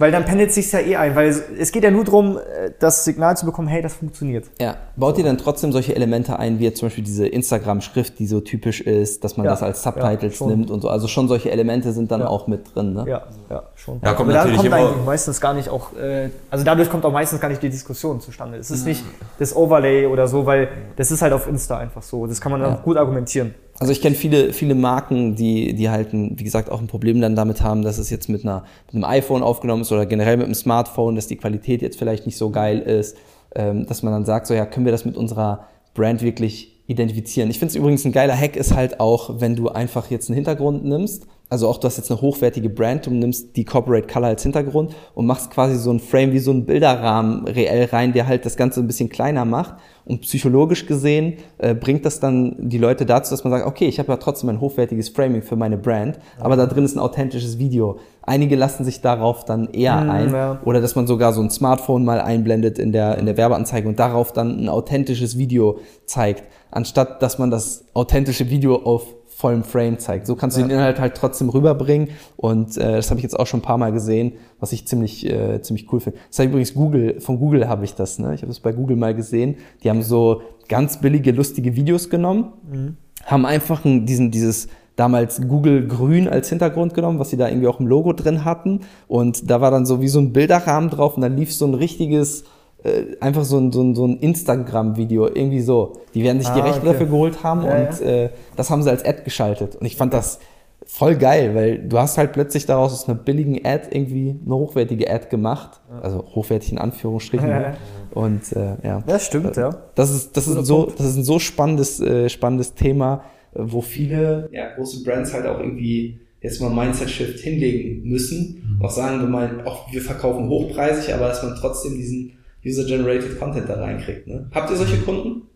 [0.02, 3.06] Weil dann pendelt sich ja eh ein, weil es geht ja nur darum, äh, das
[3.06, 4.46] Signal zu bekommen, hey, das funktioniert.
[4.60, 4.78] Ja.
[4.96, 8.82] Baut ihr dann trotzdem solche Elemente ein, wie zum Beispiel diese Instagram-Schrift, die so typisch
[8.82, 10.90] ist, dass man ja, das als Subtitles ja, nimmt und so.
[10.90, 12.28] Also schon solche Elemente sind dann ja.
[12.28, 13.06] auch mit drin, ne?
[13.08, 14.02] Ja, ja, schon.
[14.04, 17.40] Ja, kommt natürlich kommt eigentlich meistens gar nicht auch, äh, also dadurch kommt auch meistens
[17.40, 18.58] gar nicht die Diskussion zustande.
[18.58, 19.04] Es ist nicht
[19.38, 22.26] das Overlay oder so, weil das ist halt auf Insta einfach so.
[22.26, 23.54] Das kann man dann gut argumentieren.
[23.82, 27.20] Also ich kenne viele, viele Marken, die, die halt, ein, wie gesagt, auch ein Problem
[27.20, 30.38] dann damit haben, dass es jetzt mit, einer, mit einem iPhone aufgenommen ist oder generell
[30.38, 33.17] mit einem Smartphone, dass die Qualität jetzt vielleicht nicht so geil ist,
[33.56, 35.65] ähm, dass man dann sagt, so ja, können wir das mit unserer
[35.96, 37.50] Brand wirklich identifizieren.
[37.50, 40.36] Ich finde es übrigens ein geiler Hack ist halt auch, wenn du einfach jetzt einen
[40.36, 44.30] Hintergrund nimmst also auch du hast jetzt eine hochwertige Brand, du nimmst die Corporate Color
[44.30, 48.26] als Hintergrund und machst quasi so ein Frame wie so ein Bilderrahmen reell rein, der
[48.26, 49.76] halt das Ganze ein bisschen kleiner macht.
[50.06, 54.00] Und psychologisch gesehen äh, bringt das dann die Leute dazu, dass man sagt, okay, ich
[54.00, 57.60] habe ja trotzdem ein hochwertiges Framing für meine Brand, aber da drin ist ein authentisches
[57.60, 58.00] Video.
[58.22, 60.34] Einige lassen sich darauf dann eher mm, ein.
[60.34, 60.62] Ja.
[60.64, 64.00] Oder dass man sogar so ein Smartphone mal einblendet in der, in der Werbeanzeige und
[64.00, 69.98] darauf dann ein authentisches Video zeigt, anstatt dass man das authentische Video auf vollen Frame
[69.98, 70.28] zeigt.
[70.28, 70.68] So kannst du ja.
[70.68, 73.80] den Inhalt halt trotzdem rüberbringen und äh, das habe ich jetzt auch schon ein paar
[73.80, 76.20] Mal gesehen, was ich ziemlich äh, ziemlich cool finde.
[76.30, 78.36] Das habe übrigens Google von Google habe ich das, ne?
[78.36, 79.56] Ich habe es bei Google mal gesehen.
[79.84, 82.98] Die haben so ganz billige lustige Videos genommen, mhm.
[83.26, 87.68] haben einfach ein, diesen dieses damals Google Grün als Hintergrund genommen, was sie da irgendwie
[87.68, 91.16] auch im Logo drin hatten und da war dann so wie so ein Bilderrahmen drauf
[91.16, 92.44] und dann lief so ein richtiges
[92.84, 95.94] äh, einfach so ein, so ein, so ein Instagram-Video, irgendwie so.
[96.13, 96.91] Die werden sich ah, die Rechte okay.
[96.91, 98.24] dafür geholt haben ja, und ja.
[98.26, 99.76] Äh, das haben sie als Ad geschaltet.
[99.76, 100.39] Und ich fand das
[100.86, 105.10] voll geil, weil du hast halt plötzlich daraus aus einer billigen Ad irgendwie eine hochwertige
[105.10, 105.80] Ad gemacht.
[106.02, 107.50] Also hochwertig in Anführungsstrichen.
[107.50, 107.74] Ja,
[108.12, 109.04] und äh, ja.
[109.06, 109.70] Das stimmt, ja.
[109.96, 113.82] Das ist, das ist, so, das ist ein so spannendes, äh, spannendes Thema, äh, wo
[113.82, 118.78] viele ja, große Brands halt auch irgendwie jetzt mal Mindset-Shift hinlegen müssen.
[118.80, 118.86] Mhm.
[118.86, 122.34] Auch sagen wir mal, auch wir verkaufen hochpreisig, aber dass man trotzdem diesen
[122.65, 124.28] User-Generated Content da reinkriegt.
[124.28, 124.50] Ne?
[124.54, 125.47] Habt ihr solche Kunden?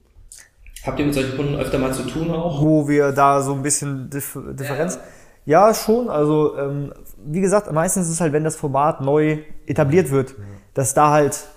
[0.85, 2.61] Habt ihr mit solchen Kunden öfter mal zu tun auch?
[2.61, 4.99] Wo wir da so ein bisschen Dif Differenz.
[5.45, 5.67] Ja.
[5.69, 6.09] ja, schon.
[6.09, 6.93] Also ähm,
[7.25, 10.35] wie gesagt, meistens ist es halt, wenn das Format neu etabliert wird,
[10.73, 11.47] dass da halt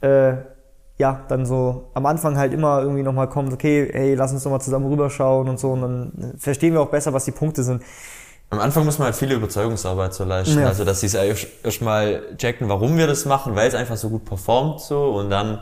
[0.00, 0.34] äh,
[0.98, 4.60] ja dann so am Anfang halt immer irgendwie nochmal kommt, okay, hey, lass uns nochmal
[4.60, 7.82] zusammen rüberschauen und so und dann verstehen wir auch besser, was die Punkte sind.
[8.52, 10.60] Am Anfang muss man halt viele Überzeugungsarbeit so leisten.
[10.60, 10.66] Ja.
[10.66, 14.26] Also, dass sie es erstmal checken, warum wir das machen, weil es einfach so gut
[14.26, 15.60] performt so und dann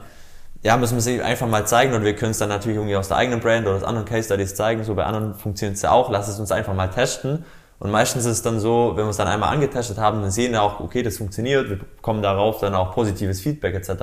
[0.64, 3.06] ja, müssen wir sie einfach mal zeigen und wir können es dann natürlich irgendwie aus
[3.06, 4.82] der eigenen Brand oder aus anderen Case Studies zeigen.
[4.82, 6.10] So bei anderen funktioniert es ja auch.
[6.10, 7.44] Lass es uns einfach mal testen.
[7.78, 10.50] Und meistens ist es dann so, wenn wir es dann einmal angetestet haben, dann sehen
[10.50, 14.02] wir auch, okay, das funktioniert, wir bekommen darauf dann auch positives Feedback etc.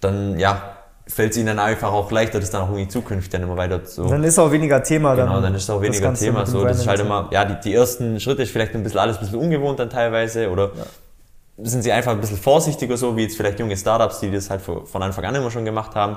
[0.00, 0.76] Dann ja,
[1.06, 3.80] fällt es ihnen dann einfach auch leichter, das dann auch irgendwie zukünftig dann immer weiter
[3.84, 4.08] so.
[4.08, 5.14] Dann ist auch weniger Thema.
[5.14, 6.46] Genau, dann, dann ist auch weniger Thema.
[6.46, 9.18] So, das ist halt immer, ja, die, die ersten Schritte ist vielleicht ein bisschen alles
[9.18, 11.64] ein bisschen ungewohnt dann teilweise oder ja.
[11.64, 14.62] sind sie einfach ein bisschen vorsichtiger so, wie jetzt vielleicht junge Startups, die das halt
[14.62, 16.16] von Anfang an immer schon gemacht haben.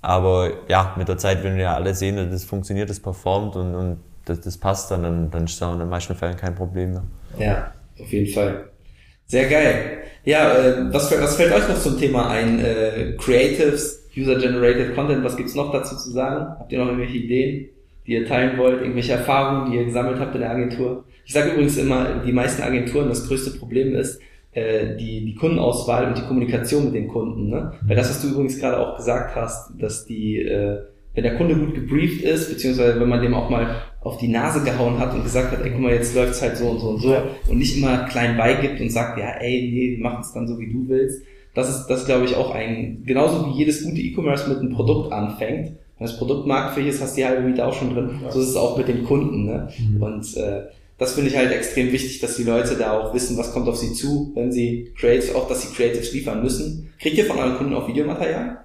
[0.00, 3.74] Aber ja, mit der Zeit, wenn wir ja alle sehen, das funktioniert, das performt und,
[3.74, 6.92] und das, das passt, dann, dann, dann ist da in den meisten Fällen kein Problem
[6.92, 7.02] mehr.
[7.38, 8.70] Ja, auf jeden Fall.
[9.26, 9.98] Sehr geil.
[10.24, 12.58] Ja, äh, was, was fällt euch noch zum Thema ein?
[12.58, 16.56] Äh, Creatives, User-Generated Content, was gibt's noch dazu zu sagen?
[16.58, 17.68] Habt ihr noch irgendwelche Ideen,
[18.06, 18.80] die ihr teilen wollt?
[18.80, 21.04] Irgendwelche Erfahrungen, die ihr gesammelt habt in der Agentur?
[21.24, 24.20] Ich sage übrigens immer, die meisten Agenturen, das größte Problem ist,
[24.52, 27.48] äh, die, die Kundenauswahl und die Kommunikation mit den Kunden.
[27.50, 27.72] Ne?
[27.82, 30.78] Weil das, was du übrigens gerade auch gesagt hast, dass die, äh,
[31.14, 34.62] wenn der Kunde gut gebrieft ist, beziehungsweise wenn man dem auch mal auf die Nase
[34.62, 37.00] gehauen hat und gesagt hat, ey, guck mal, jetzt läuft's halt so und so und
[37.00, 37.16] so
[37.48, 40.58] und nicht immer klein beigibt und sagt, ja, ey, nee, wir machen es dann so,
[40.58, 41.22] wie du willst.
[41.54, 45.12] Das ist, das glaube ich, auch ein, genauso wie jedes gute E-Commerce mit einem Produkt
[45.12, 45.76] anfängt.
[45.98, 48.20] Wenn das Produkt marktfähig ist, hast du die halbe Miete auch schon drin.
[48.22, 48.30] Ja.
[48.30, 49.44] So ist es auch mit den Kunden.
[49.44, 49.68] Ne?
[49.78, 50.02] Mhm.
[50.02, 50.62] Und äh,
[50.98, 53.76] das finde ich halt extrem wichtig, dass die Leute da auch wissen, was kommt auf
[53.76, 56.92] sie zu, wenn sie Creatives, auch dass sie Creatives liefern müssen.
[57.00, 58.64] Kriegt ihr von euren Kunden auch Videomaterial?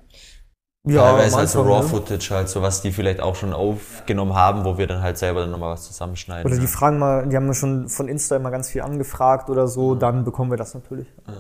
[0.88, 4.78] Ja, Teilweise halt so Raw-Footage halt, so was die vielleicht auch schon aufgenommen haben, wo
[4.78, 6.50] wir dann halt selber dann nochmal was zusammenschneiden.
[6.50, 6.72] Oder die ja.
[6.72, 10.00] fragen mal, die haben schon von Insta immer ganz viel angefragt oder so, ja.
[10.00, 11.08] dann bekommen wir das natürlich.
[11.28, 11.34] Ja,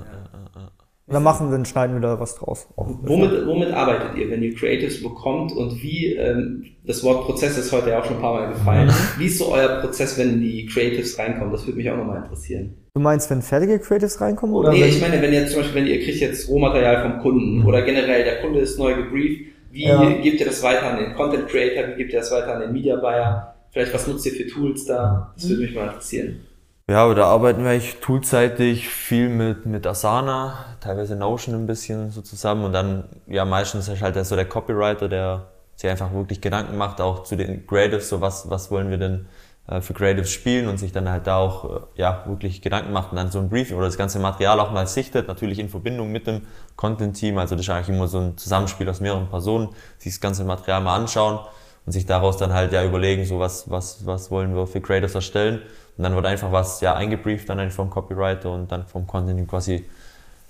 [1.10, 2.67] und dann machen wir, dann schneiden wir da was draus.
[2.76, 7.72] Womit, womit arbeitet ihr, wenn ihr Creatives bekommt und wie, ähm, das Wort Prozess ist
[7.72, 9.19] heute ja auch schon ein paar Mal gefallen, mhm.
[9.19, 11.52] wie ist so euer Prozess, wenn die Creatives reinkommen?
[11.52, 12.76] Das würde mich auch nochmal interessieren.
[12.93, 14.56] Du meinst, wenn fertige Creatives reinkommen?
[14.56, 17.62] Oder nee, ich meine, wenn ihr zum Beispiel, wenn ihr kriegt jetzt Rohmaterial vom Kunden
[17.62, 17.65] mhm.
[17.65, 20.12] oder generell der Kunde ist neu gebrieft, wie ja.
[20.13, 22.72] gebt ihr das weiter an den Content Creator, wie gebt ihr das weiter an den
[22.72, 23.56] Media Buyer?
[23.72, 25.34] Vielleicht was nutzt ihr für Tools da?
[25.36, 26.41] Das würde mich mal interessieren.
[26.89, 32.10] Ja, aber da arbeiten wir eigentlich toolseitig viel mit, mit Asana, teilweise Notion ein bisschen
[32.10, 36.41] so zusammen und dann, ja, meistens ist halt so der Copywriter, der sich einfach wirklich
[36.41, 39.28] Gedanken macht, auch zu den Creatives, so was, was wollen wir denn
[39.67, 43.12] äh, für Creatives spielen und sich dann halt da auch, äh, ja, wirklich Gedanken macht
[43.12, 46.12] und dann so ein Briefing oder das ganze Material auch mal sichtet, natürlich in Verbindung
[46.12, 50.13] mit dem Content-Team, also das ist eigentlich immer so ein Zusammenspiel aus mehreren Personen, sich
[50.13, 51.38] das ganze Material mal anschauen
[51.86, 55.13] und sich daraus dann halt ja überlegen, so was, was, was wollen wir für Creatives
[55.13, 55.62] erstellen
[56.00, 59.86] und dann wird einfach was ja eingebrieft dann vom Copywriter und dann vom Content quasi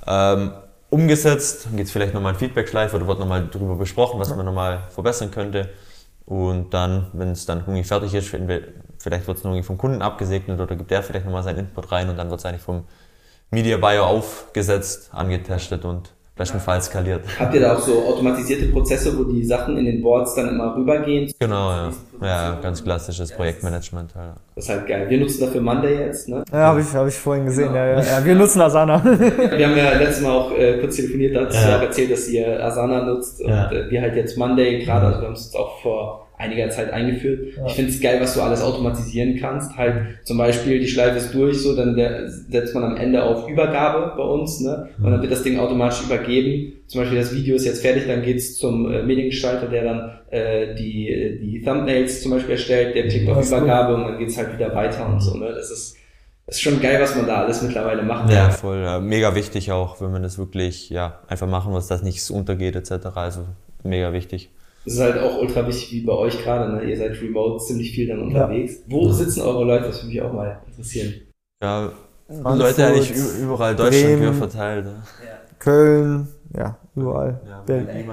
[0.05, 0.51] ähm,
[0.91, 1.65] umgesetzt.
[1.65, 4.83] Dann geht es vielleicht nochmal in Feedback-Schleife oder wird nochmal darüber besprochen, was man nochmal
[4.91, 5.69] verbessern könnte.
[6.27, 10.59] Und dann, wenn es dann irgendwie fertig ist, vielleicht wird es irgendwie vom Kunden abgesegnet
[10.59, 12.83] oder gibt der vielleicht nochmal seinen Input rein und dann wird es eigentlich vom
[13.49, 17.21] Media Buyer aufgesetzt, angetestet und bestenfalls skaliert.
[17.37, 20.73] Habt ihr da auch so automatisierte Prozesse, wo die Sachen in den Boards dann immer
[20.75, 21.31] rübergehen?
[21.37, 21.91] Genau, ja.
[22.21, 24.11] Ja, ganz klassisches Projektmanagement.
[24.15, 24.35] Ja.
[24.55, 25.09] Das ist halt geil.
[25.09, 26.43] Wir nutzen dafür Monday jetzt, ne?
[26.51, 27.67] Ja, habe ich, hab ich vorhin gesehen.
[27.67, 27.77] Genau.
[27.77, 28.25] Ja, ja, ja.
[28.25, 29.03] Wir nutzen Asana.
[29.03, 31.77] wir haben ja letztes Mal auch äh, kurz telefoniert, da hat ja.
[31.77, 35.27] auch erzählt, dass ihr Asana nutzt und äh, wir halt jetzt Monday gerade, also wir
[35.27, 37.57] haben es jetzt auch vor einiger Zeit eingeführt.
[37.57, 37.65] Ja.
[37.67, 39.75] Ich finde es geil, was du alles automatisieren kannst.
[39.75, 43.47] Halt zum Beispiel die Schleife ist durch, so dann der, setzt man am Ende auf
[43.49, 44.89] Übergabe bei uns, ne?
[45.03, 46.81] Und dann wird das Ding automatisch übergeben.
[46.87, 50.75] Zum Beispiel das Video ist jetzt fertig, dann geht's zum äh, Mediengestalter, der dann äh,
[50.75, 54.73] die die Thumbnails zum Beispiel erstellt, der klickt auf Übergabe und dann geht's halt wieder
[54.73, 55.35] weiter und so.
[55.35, 55.51] Ne?
[55.53, 55.97] Das ist
[56.45, 58.31] das ist schon geil, was man da alles mittlerweile macht.
[58.31, 58.81] Ja, voll.
[58.81, 62.75] Ja, mega wichtig auch, wenn man das wirklich ja einfach machen muss, dass nichts untergeht
[62.75, 63.07] etc.
[63.13, 63.41] Also
[63.83, 64.49] mega wichtig.
[64.85, 66.73] Das ist halt auch ultra wichtig, wie bei euch gerade.
[66.73, 66.89] Ne?
[66.89, 68.77] Ihr seid remote ziemlich viel dann unterwegs.
[68.77, 68.83] Ja.
[68.87, 69.85] Wo sitzen eure Leute?
[69.87, 71.13] Das würde mich auch mal interessieren.
[71.61, 71.91] Ja,
[72.27, 73.11] Frankfurt, Leute eigentlich
[73.41, 74.85] überall Deutschland Bremen, verteilt.
[74.85, 75.39] Ja.
[75.59, 77.41] Köln, ja, überall.
[77.47, 78.05] Ja, Berlin.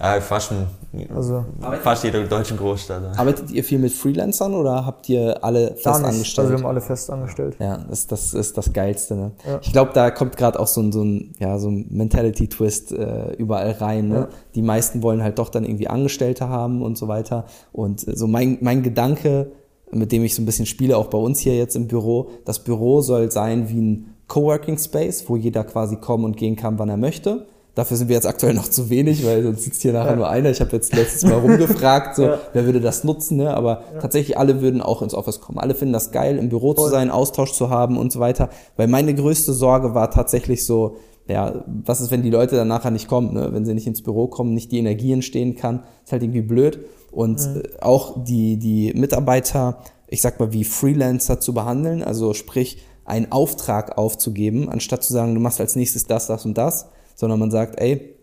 [0.00, 0.66] Ja, fast, ein,
[1.14, 1.44] also,
[1.82, 3.18] fast jede deutsche Großstadt.
[3.18, 6.38] Arbeitet ihr viel mit Freelancern oder habt ihr alle fest angestellt?
[6.38, 7.56] Also wir haben alle fest angestellt.
[7.58, 9.14] Ja, das, das ist das Geilste.
[9.14, 9.32] Ne?
[9.46, 9.58] Ja.
[9.60, 13.34] Ich glaube, da kommt gerade auch so ein, so ein, ja, so ein Mentality-Twist äh,
[13.34, 14.08] überall rein.
[14.08, 14.14] Ne?
[14.14, 14.28] Ja.
[14.54, 17.44] Die meisten wollen halt doch dann irgendwie Angestellte haben und so weiter.
[17.70, 19.52] Und so mein, mein Gedanke,
[19.90, 22.64] mit dem ich so ein bisschen spiele, auch bei uns hier jetzt im Büro, das
[22.64, 26.88] Büro soll sein wie ein Coworking Space, wo jeder quasi kommen und gehen kann, wann
[26.88, 30.10] er möchte Dafür sind wir jetzt aktuell noch zu wenig, weil sonst sitzt hier nachher
[30.10, 30.16] ja.
[30.16, 30.50] nur einer.
[30.50, 32.38] Ich habe jetzt letztes Mal rumgefragt, so, ja.
[32.52, 33.54] wer würde das nutzen, ne?
[33.54, 34.00] aber ja.
[34.00, 35.58] tatsächlich alle würden auch ins Office kommen.
[35.58, 36.86] Alle finden das geil, im Büro Voll.
[36.86, 38.50] zu sein, Austausch zu haben und so weiter.
[38.76, 40.96] Weil meine größte Sorge war tatsächlich so,
[41.28, 43.50] ja, was ist, wenn die Leute dann nachher nicht kommen, ne?
[43.52, 46.80] wenn sie nicht ins Büro kommen, nicht die Energie entstehen kann, ist halt irgendwie blöd.
[47.12, 47.62] Und mhm.
[47.62, 53.32] Äh, auch die, die Mitarbeiter, ich sag mal, wie Freelancer zu behandeln, also sprich, einen
[53.32, 56.86] Auftrag aufzugeben, anstatt zu sagen, du machst als nächstes das, das und das,
[57.20, 58.16] sondern man sagt, ey,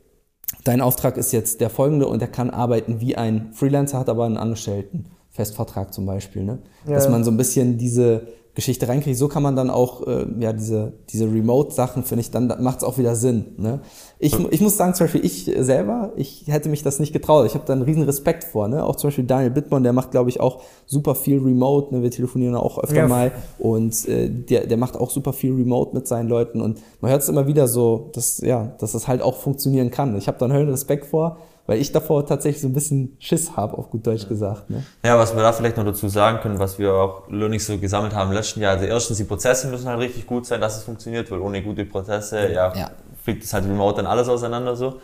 [0.64, 4.26] dein Auftrag ist jetzt der folgende und er kann arbeiten wie ein Freelancer, hat aber
[4.26, 5.06] einen Angestellten.
[5.30, 6.58] Festvertrag zum Beispiel, ne?
[6.88, 6.96] Ja.
[6.96, 8.28] Dass man so ein bisschen diese
[8.58, 9.16] Geschichte reinkriege.
[9.16, 12.84] So kann man dann auch äh, ja diese diese Remote-Sachen finde ich dann macht es
[12.84, 13.46] auch wieder Sinn.
[13.58, 13.82] Ne?
[14.18, 17.46] Ich, ich muss sagen zum Beispiel ich selber ich hätte mich das nicht getraut.
[17.46, 18.68] Ich habe da einen riesen Respekt vor.
[18.68, 18.84] Ne?
[18.84, 21.94] Auch zum Beispiel Daniel Bittmann, der macht glaube ich auch super viel Remote.
[21.94, 22.02] Ne?
[22.02, 23.08] Wir telefonieren auch öfter ja.
[23.08, 27.12] mal und äh, der der macht auch super viel Remote mit seinen Leuten und man
[27.12, 30.18] hört es immer wieder so, dass ja dass das halt auch funktionieren kann.
[30.18, 31.38] Ich habe da einen Höllen Respekt vor
[31.68, 34.30] weil ich davor tatsächlich so ein bisschen Schiss habe, auf gut Deutsch ja.
[34.30, 34.70] gesagt.
[34.70, 34.84] Ne?
[35.04, 38.16] Ja, was wir da vielleicht noch dazu sagen können, was wir auch Learnings so gesammelt
[38.16, 40.84] haben im letzten Jahr, also erstens, die Prozesse müssen halt richtig gut sein, dass es
[40.84, 42.92] funktioniert, weil ohne gute Prozesse, ja, ja.
[43.22, 45.02] fliegt es halt remote dann alles auseinander so.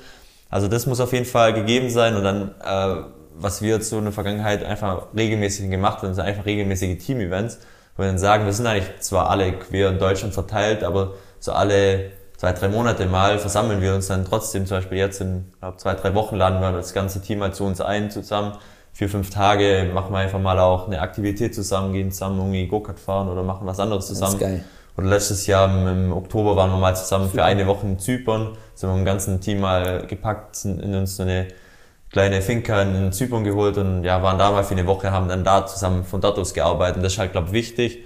[0.49, 3.03] Also das muss auf jeden Fall gegeben sein und dann, äh,
[3.35, 7.59] was wir jetzt so in der Vergangenheit einfach regelmäßig gemacht haben, sind einfach regelmäßige Team-Events,
[7.97, 11.51] wo wir dann sagen, wir sind eigentlich zwar alle quer in Deutschland verteilt, aber so
[11.51, 12.11] alle
[12.43, 15.93] zwei, drei Monate mal versammeln wir uns dann trotzdem, zum Beispiel jetzt in glaub, zwei,
[15.93, 18.57] drei Wochen laden wir das ganze Team halt zu uns ein zusammen.
[18.91, 22.99] Vier, fünf Tage machen wir einfach mal auch eine Aktivität zusammen, gehen zusammen irgendwie Go-Kart
[22.99, 24.33] fahren oder machen was anderes zusammen.
[24.33, 24.63] Das ist geil.
[24.97, 27.35] Oder letztes Jahr im, Oktober waren wir mal zusammen Super.
[27.35, 31.15] für eine Woche in Zypern, sind wir im ganzen Team mal gepackt, sind in uns
[31.15, 31.47] so eine
[32.11, 35.45] kleine Finca in Zypern geholt und ja, waren da mal für eine Woche, haben dann
[35.45, 36.97] da zusammen von dort aus gearbeitet.
[36.97, 37.99] Und das ist halt, glaube ich, wichtig,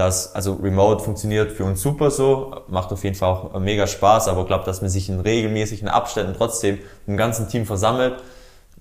[0.00, 4.28] dass, also Remote funktioniert für uns super so, macht auf jeden Fall auch mega Spaß,
[4.28, 8.14] aber ich glaube, dass man sich in regelmäßigen Abständen trotzdem im ganzen Team versammelt,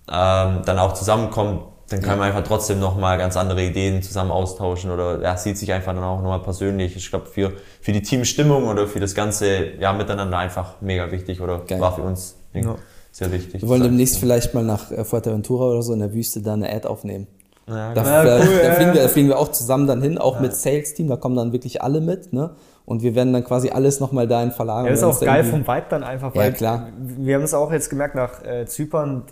[0.10, 4.92] ähm, dann auch zusammenkommt, dann kann man einfach trotzdem nochmal ganz andere Ideen zusammen austauschen
[4.92, 6.96] oder ja, sieht sich einfach dann auch nochmal persönlich.
[6.96, 7.52] Ich glaube, für,
[7.82, 11.82] für die Teamstimmung oder für das ganze ja, Miteinander einfach mega wichtig oder Geil.
[11.82, 12.76] war für uns ja.
[13.12, 13.62] sehr wichtig.
[13.62, 16.72] Wir wollen demnächst vielleicht mal nach äh, Fuerteventura oder so in der Wüste da eine
[16.72, 17.28] Ad aufnehmen.
[17.70, 20.18] Ja, da, ja, cool, da, da, fliegen wir, da, fliegen wir, auch zusammen dann hin,
[20.18, 20.42] auch ja.
[20.42, 22.52] mit Sales-Team, da kommen dann wirklich alle mit, ne?
[22.86, 24.86] Und wir werden dann quasi alles nochmal dahin verlagern.
[24.86, 26.88] Ja, das ist auch geil vom Vibe dann einfach, weil ja, klar.
[26.98, 29.26] wir haben es auch jetzt gemerkt nach äh, Zypern,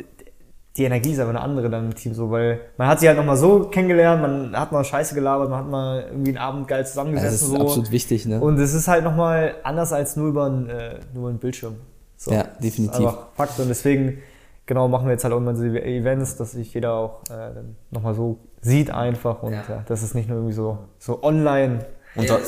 [0.77, 3.17] die Energie ist aber eine andere dann im Team so, weil man hat sich halt
[3.17, 6.85] nochmal so kennengelernt, man hat mal Scheiße gelabert, man hat mal irgendwie einen Abend geil
[6.85, 7.29] zusammengesessen.
[7.29, 7.59] Ja, das ist so.
[7.59, 8.39] absolut wichtig, ne?
[8.39, 11.77] Und es ist halt nochmal anders als nur über einen, äh, nur einen Bildschirm.
[12.15, 12.31] So.
[12.31, 12.91] Ja, definitiv.
[12.91, 14.19] Das ist einfach Fakt und deswegen
[14.67, 17.51] genau machen wir jetzt halt auch immer diese Events, dass sich jeder auch äh,
[17.89, 19.63] nochmal so sieht einfach und ja.
[19.67, 19.83] ja.
[19.87, 21.85] das ist nicht nur irgendwie so, so online.
[22.15, 22.39] Und ja,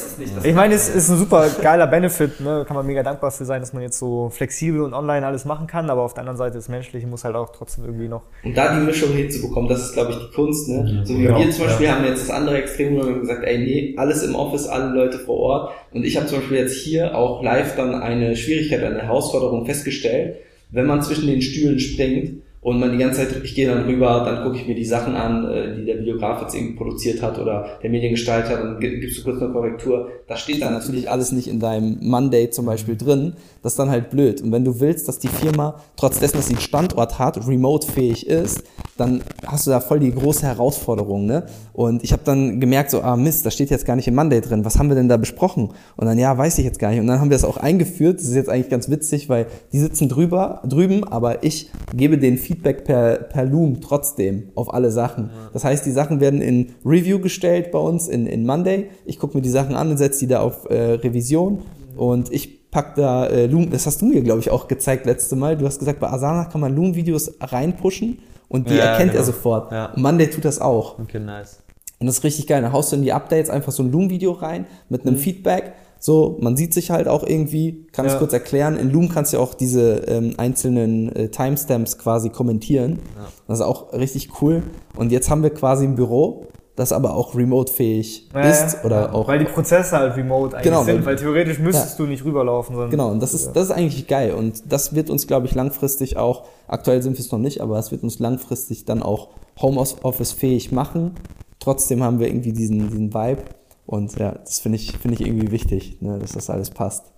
[0.44, 2.66] ich meine, es ist ein super geiler Benefit, ne?
[2.68, 5.68] kann man mega dankbar für sein, dass man jetzt so flexibel und online alles machen
[5.68, 8.24] kann, aber auf der anderen Seite das Menschliche muss halt auch trotzdem irgendwie noch.
[8.44, 10.82] Und da die Mischung hinzubekommen, das ist glaube ich die Kunst, ne?
[10.82, 11.06] Mhm.
[11.06, 11.38] So wie genau.
[11.38, 11.96] wir zum Beispiel ja.
[11.96, 15.20] haben jetzt das andere Extrem, wo wir gesagt, ey nee, alles im Office, alle Leute
[15.20, 19.04] vor Ort und ich habe zum Beispiel jetzt hier auch live dann eine Schwierigkeit, eine
[19.04, 20.38] Herausforderung festgestellt,
[20.72, 24.24] wenn man zwischen den Stühlen springt und man die ganze Zeit, ich gehe dann rüber,
[24.26, 27.40] dann gucke ich mir die Sachen an, äh, die der Videograf jetzt irgendwie produziert hat
[27.40, 30.10] oder der Mediengestalter, dann gibst du kurz eine Korrektur.
[30.28, 33.34] Das steht dann natürlich alles nicht in deinem Monday zum Beispiel drin.
[33.64, 34.42] Das ist dann halt blöd.
[34.42, 38.28] Und wenn du willst, dass die Firma, trotz dessen, dass sie einen Standort hat, remote-fähig
[38.28, 38.64] ist,
[39.00, 41.26] dann hast du da voll die große Herausforderung.
[41.26, 41.46] Ne?
[41.74, 44.42] Und ich habe dann gemerkt, so, ah Mist, das steht jetzt gar nicht im Monday
[44.42, 44.66] drin.
[44.66, 45.70] Was haben wir denn da besprochen?
[45.96, 47.00] Und dann, ja, weiß ich jetzt gar nicht.
[47.00, 48.20] Und dann haben wir das auch eingeführt.
[48.20, 52.38] Das ist jetzt eigentlich ganz witzig, weil die sitzen drüber, drüben, aber ich gebe den
[52.38, 55.30] Feedback per, per Loom trotzdem auf alle Sachen.
[55.54, 58.90] Das heißt, die Sachen werden in Review gestellt bei uns in, in Monday.
[59.06, 61.64] Ich gucke mir die Sachen an und setze die da auf äh, Revision
[61.96, 65.36] und ich pack da äh, Loom, das hast du mir, glaube ich, auch gezeigt letzte
[65.36, 65.58] Mal.
[65.58, 68.20] Du hast gesagt, bei Asana kann man Loom-Videos reinpushen
[68.50, 69.22] und die ja, erkennt genau.
[69.22, 69.72] er sofort.
[69.72, 69.86] Ja.
[69.94, 71.00] Und Monday tut das auch.
[71.00, 71.62] Okay, nice.
[72.00, 72.62] Und das ist richtig geil.
[72.62, 75.20] Dann haust du in die Updates einfach so ein Loom-Video rein mit einem mhm.
[75.20, 78.14] Feedback so, man sieht sich halt auch irgendwie, kann ja.
[78.14, 78.78] es kurz erklären.
[78.78, 83.00] In Loom kannst du auch diese ähm, einzelnen äh, Timestamps quasi kommentieren.
[83.18, 83.28] Ja.
[83.48, 84.64] Das ist auch richtig cool.
[84.96, 86.48] Und jetzt haben wir quasi ein Büro,
[86.80, 88.86] das aber auch remote-fähig ja, ist.
[88.86, 92.24] Oder auch, weil die Prozesse halt remote eigentlich genau, sind, weil theoretisch müsstest du nicht
[92.24, 92.74] rüberlaufen.
[92.74, 94.34] Sondern genau, und das ist, das ist eigentlich geil.
[94.34, 97.78] Und das wird uns, glaube ich, langfristig auch, aktuell sind wir es noch nicht, aber
[97.78, 99.28] es wird uns langfristig dann auch
[99.62, 101.16] Homeoffice-fähig machen.
[101.60, 103.44] Trotzdem haben wir irgendwie diesen, diesen Vibe.
[103.86, 107.12] Und ja, das finde ich, finde ich irgendwie wichtig, ne, dass das alles passt.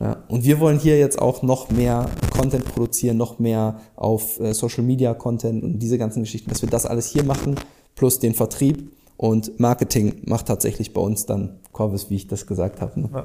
[0.00, 2.06] Ja, und wir wollen hier jetzt auch noch mehr
[2.36, 6.70] Content produzieren, noch mehr auf äh, Social Media Content und diese ganzen Geschichten, dass wir
[6.70, 7.56] das alles hier machen,
[7.94, 12.80] plus den Vertrieb und Marketing macht tatsächlich bei uns dann Corvus, wie ich das gesagt
[12.80, 13.00] habe.
[13.00, 13.10] Ne?
[13.12, 13.24] Ja.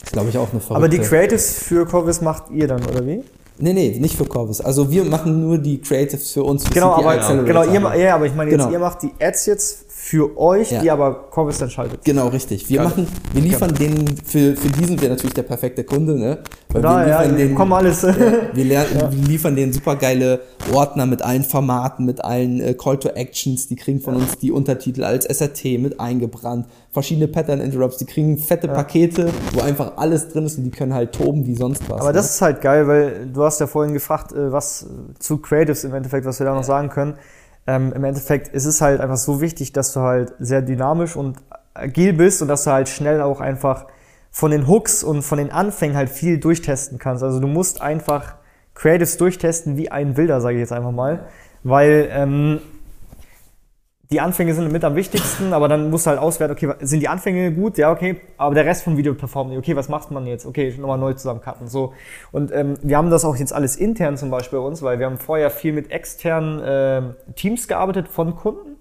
[0.00, 0.74] Das glaube ich auch eine verrückte.
[0.74, 3.22] Aber die Creatives für Corvus macht ihr dann, oder wie?
[3.58, 4.60] Nee, nee, nicht für Corvus.
[4.60, 6.66] Also wir machen nur die Creatives für uns.
[6.66, 8.72] Für genau, aber, genau, ihr, ja, aber ich meine, jetzt, genau.
[8.72, 10.82] ihr macht die Ads jetzt für euch, ja.
[10.82, 12.04] die aber Corvus dann schaltet.
[12.04, 12.68] Genau, richtig.
[12.68, 13.76] Wir machen, wir liefern ja.
[13.76, 16.38] den, für, für diesen wäre natürlich der perfekte Kunde, ne?
[16.70, 18.02] Weil da, ja, den, kommen alles.
[18.02, 18.14] Ja,
[18.52, 19.10] wir, lernen, ja.
[19.10, 20.40] wir liefern den supergeile
[20.72, 24.50] Ordner mit allen Formaten, mit allen äh, Call to Actions, die kriegen von uns die
[24.50, 30.28] Untertitel als SRT mit eingebrannt, verschiedene Pattern Interrupts, die kriegen fette Pakete, wo einfach alles
[30.28, 32.00] drin ist und die können halt toben wie sonst was.
[32.00, 32.14] Aber ne?
[32.14, 34.86] das ist halt geil, weil du hast ja vorhin gefragt, äh, was
[35.18, 37.14] zu Creatives im Endeffekt, was wir da noch sagen können
[37.66, 41.38] ähm, im Endeffekt ist es halt einfach so wichtig, dass du halt sehr dynamisch und
[41.74, 43.86] agil bist und dass du halt schnell auch einfach
[44.36, 47.24] von den Hooks und von den Anfängen halt viel durchtesten kannst.
[47.24, 48.34] Also du musst einfach
[48.74, 51.26] Creatives durchtesten wie ein Wilder, sage ich jetzt einfach mal.
[51.62, 52.60] Weil ähm,
[54.10, 57.08] die Anfänge sind mit am wichtigsten, aber dann musst du halt auswerten, okay, sind die
[57.08, 57.78] Anfänge gut?
[57.78, 59.58] Ja, okay, aber der Rest vom Video performt nicht.
[59.58, 60.44] Okay, was macht man jetzt?
[60.44, 61.66] Okay, nochmal neu zusammencutten.
[61.66, 61.94] So.
[62.30, 65.06] Und ähm, wir haben das auch jetzt alles intern zum Beispiel bei uns, weil wir
[65.06, 68.75] haben vorher viel mit externen äh, Teams gearbeitet von Kunden.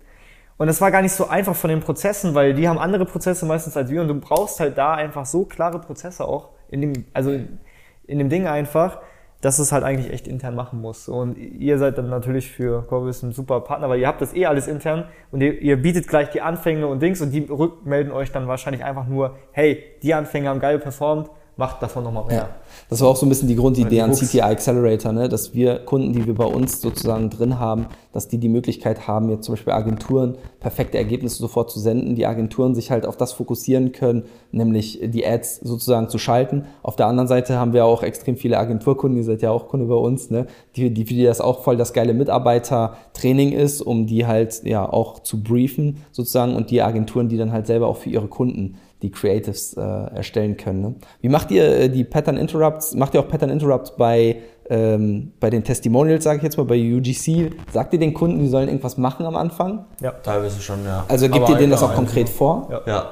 [0.57, 3.45] Und das war gar nicht so einfach von den Prozessen, weil die haben andere Prozesse
[3.45, 7.05] meistens als wir und du brauchst halt da einfach so klare Prozesse auch in dem,
[7.13, 8.99] also in dem Ding einfach,
[9.41, 11.09] dass es halt eigentlich echt intern machen muss.
[11.09, 14.45] Und ihr seid dann natürlich für Corbis ein super Partner, weil ihr habt das eh
[14.45, 18.31] alles intern und ihr, ihr, bietet gleich die Anfänge und Dings und die rückmelden euch
[18.31, 22.35] dann wahrscheinlich einfach nur, hey, die Anfänge haben geil performt, macht davon nochmal mehr.
[22.35, 22.49] Ja.
[22.89, 25.29] Das war auch so ein bisschen die Grundidee an CTI Accelerator, ne?
[25.29, 29.29] dass wir Kunden, die wir bei uns sozusagen drin haben, dass die die Möglichkeit haben,
[29.29, 33.31] jetzt zum Beispiel Agenturen perfekte Ergebnisse sofort zu senden, die Agenturen sich halt auf das
[33.31, 36.65] fokussieren können, nämlich die Ads sozusagen zu schalten.
[36.83, 39.85] Auf der anderen Seite haben wir auch extrem viele Agenturkunden, ihr seid ja auch Kunde
[39.85, 40.47] bei uns, ne?
[40.75, 44.87] die, die für die das auch voll das geile Mitarbeitertraining ist, um die halt ja
[44.87, 48.77] auch zu briefen sozusagen und die Agenturen, die dann halt selber auch für ihre Kunden
[49.01, 50.81] die Creatives äh, erstellen können.
[50.81, 50.95] Ne?
[51.21, 52.93] Wie macht ihr äh, die Pattern Interrupts?
[52.95, 54.37] Macht ihr auch Pattern Interrupts bei,
[54.69, 57.51] ähm, bei den Testimonials, sage ich jetzt mal, bei UGC?
[57.71, 59.85] Sagt ihr den Kunden, die sollen irgendwas machen am Anfang?
[60.01, 61.05] Ja, teilweise schon, ja.
[61.07, 62.67] Also gebt ihr denen das auch konkret vor?
[62.71, 62.81] Ja.
[62.85, 63.09] ja.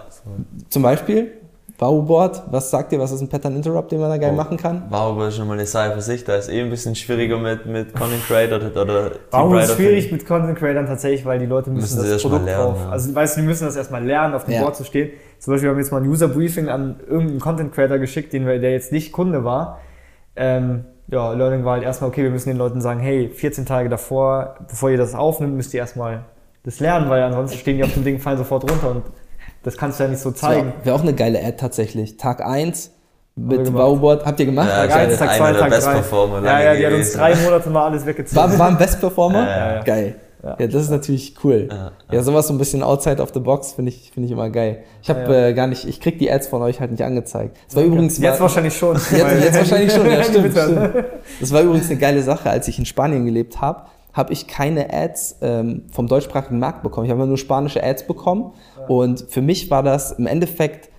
[0.70, 1.32] Zum Beispiel?
[1.80, 4.58] Wow-Board, was sagt ihr, was ist ein Pattern Interrupt, den man da geil oh, machen
[4.58, 4.84] kann?
[4.90, 7.66] Wow-Board ist schon mal eine Sache für sich, da ist eh ein bisschen schwieriger mit,
[7.66, 11.98] mit Content Creator oder Warum ist schwierig mit Content Creatern tatsächlich, weil die Leute müssen,
[11.98, 12.90] müssen das Produkt lernen, drauf, ja.
[12.90, 14.62] also weißt du, die müssen das erstmal lernen, auf dem ja.
[14.62, 15.12] Board zu stehen.
[15.40, 18.46] Zum Beispiel haben wir jetzt mal ein User Briefing an irgendeinen Content Creator geschickt, den
[18.46, 19.80] wir, der jetzt nicht Kunde war.
[20.36, 23.90] Ähm, ja, Learning war halt erstmal, okay, wir müssen den Leuten sagen, hey, 14 Tage
[23.90, 26.26] davor, bevor ihr das aufnimmt, müsst ihr erstmal
[26.64, 29.04] das lernen, weil ansonsten stehen die auf dem Ding, fallen sofort runter und
[29.64, 30.68] das kannst du ja nicht so zeigen.
[30.68, 32.18] Wäre wär auch eine geile Ad tatsächlich.
[32.18, 32.92] Tag 1
[33.36, 34.26] mit Bauboard.
[34.26, 34.70] Habt ihr gemacht?
[34.70, 36.46] Ja, Tag 1, Tag 2, Tag 3.
[36.46, 38.36] Ja, ja, die hat uns drei Monate mal alles weggezogen.
[38.36, 39.48] War, war ein Best Performer?
[39.48, 39.84] Ja, ja.
[39.84, 40.16] Geil.
[40.44, 40.58] Ja.
[40.60, 41.70] ja, das ist natürlich cool.
[41.72, 42.22] Ja, ja.
[42.22, 44.84] sowas so ein bisschen outside of the box finde ich, finde ich immer geil.
[45.02, 47.56] Ich habe ja, äh, gar nicht, ich krieg die Ads von euch halt nicht angezeigt.
[47.68, 48.98] Das war übrigens jetzt war, wahrscheinlich schon.
[48.98, 51.06] Jetzt, jetzt wahrscheinlich schon, ja stimmt, stimmt.
[51.40, 53.84] Das war übrigens eine geile Sache, als ich in Spanien gelebt habe,
[54.14, 57.06] habe ich keine Ads ähm, vom deutschsprachigen Markt bekommen.
[57.06, 58.54] Ich habe nur spanische Ads bekommen
[58.88, 60.90] und für mich war das im Endeffekt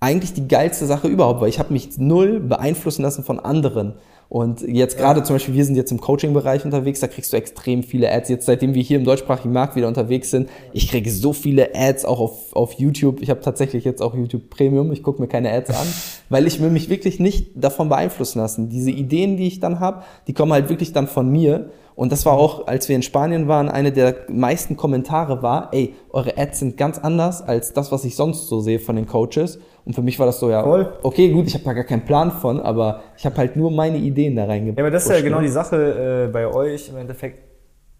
[0.00, 3.94] eigentlich die geilste Sache überhaupt, weil ich habe mich null beeinflussen lassen von anderen.
[4.28, 5.24] Und jetzt gerade ja.
[5.24, 8.28] zum Beispiel, wir sind jetzt im Coaching-Bereich unterwegs, da kriegst du extrem viele Ads.
[8.28, 12.04] Jetzt seitdem wir hier im deutschsprachigen Markt wieder unterwegs sind, ich kriege so viele Ads
[12.04, 13.20] auch auf, auf YouTube.
[13.22, 15.86] Ich habe tatsächlich jetzt auch YouTube Premium, ich gucke mir keine Ads an,
[16.30, 18.68] weil ich will mich wirklich nicht davon beeinflussen lassen.
[18.70, 21.70] Diese Ideen, die ich dann habe, die kommen halt wirklich dann von mir.
[21.96, 25.94] Und das war auch, als wir in Spanien waren, eine der meisten Kommentare war, ey,
[26.10, 29.60] eure Ads sind ganz anders als das, was ich sonst so sehe von den Coaches.
[29.84, 30.92] Und für mich war das so, ja, Voll.
[31.02, 33.98] okay, gut, ich habe da gar keinen Plan von, aber ich habe halt nur meine
[33.98, 34.78] Ideen da reingebracht.
[34.78, 37.40] Ja, aber das ist ja genau die Sache äh, bei euch im Endeffekt.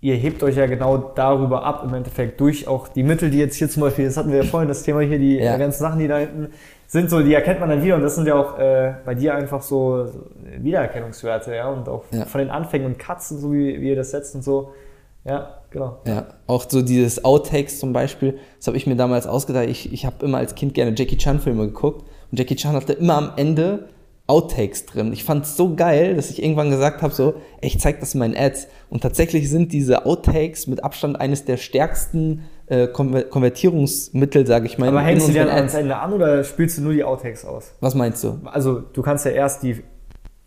[0.01, 3.57] Ihr hebt euch ja genau darüber ab, im Endeffekt durch auch die Mittel, die jetzt
[3.57, 5.57] hier zum Beispiel, das hatten wir ja vorhin, das Thema hier, die ja.
[5.57, 6.49] ganzen Sachen, die da hinten
[6.87, 9.35] sind so, die erkennt man dann wieder und das sind ja auch äh, bei dir
[9.35, 10.09] einfach so
[10.59, 12.25] Wiedererkennungswerte, ja, und auch ja.
[12.25, 14.71] von den Anfängen und Katzen, so wie, wie ihr das setzt und so.
[15.25, 15.99] Ja, genau.
[16.07, 19.69] Ja, auch so dieses Outtakes zum Beispiel, das habe ich mir damals ausgedacht.
[19.69, 23.17] Ich, ich habe immer als Kind gerne Jackie Chan-Filme geguckt und Jackie Chan hatte immer
[23.17, 23.89] am Ende
[24.27, 25.13] Outtakes drin.
[25.13, 28.15] Ich fand es so geil, dass ich irgendwann gesagt habe, so, ey, ich zeig das
[28.15, 28.69] in meinen Ads.
[28.89, 34.89] Und tatsächlich sind diese Outtakes mit Abstand eines der stärksten äh, Konvertierungsmittel, sage ich mal.
[34.89, 37.73] Aber hängst du die dann ans Ende an oder spielst du nur die Outtakes aus?
[37.81, 38.41] Was meinst du?
[38.45, 39.83] Also du kannst ja erst die,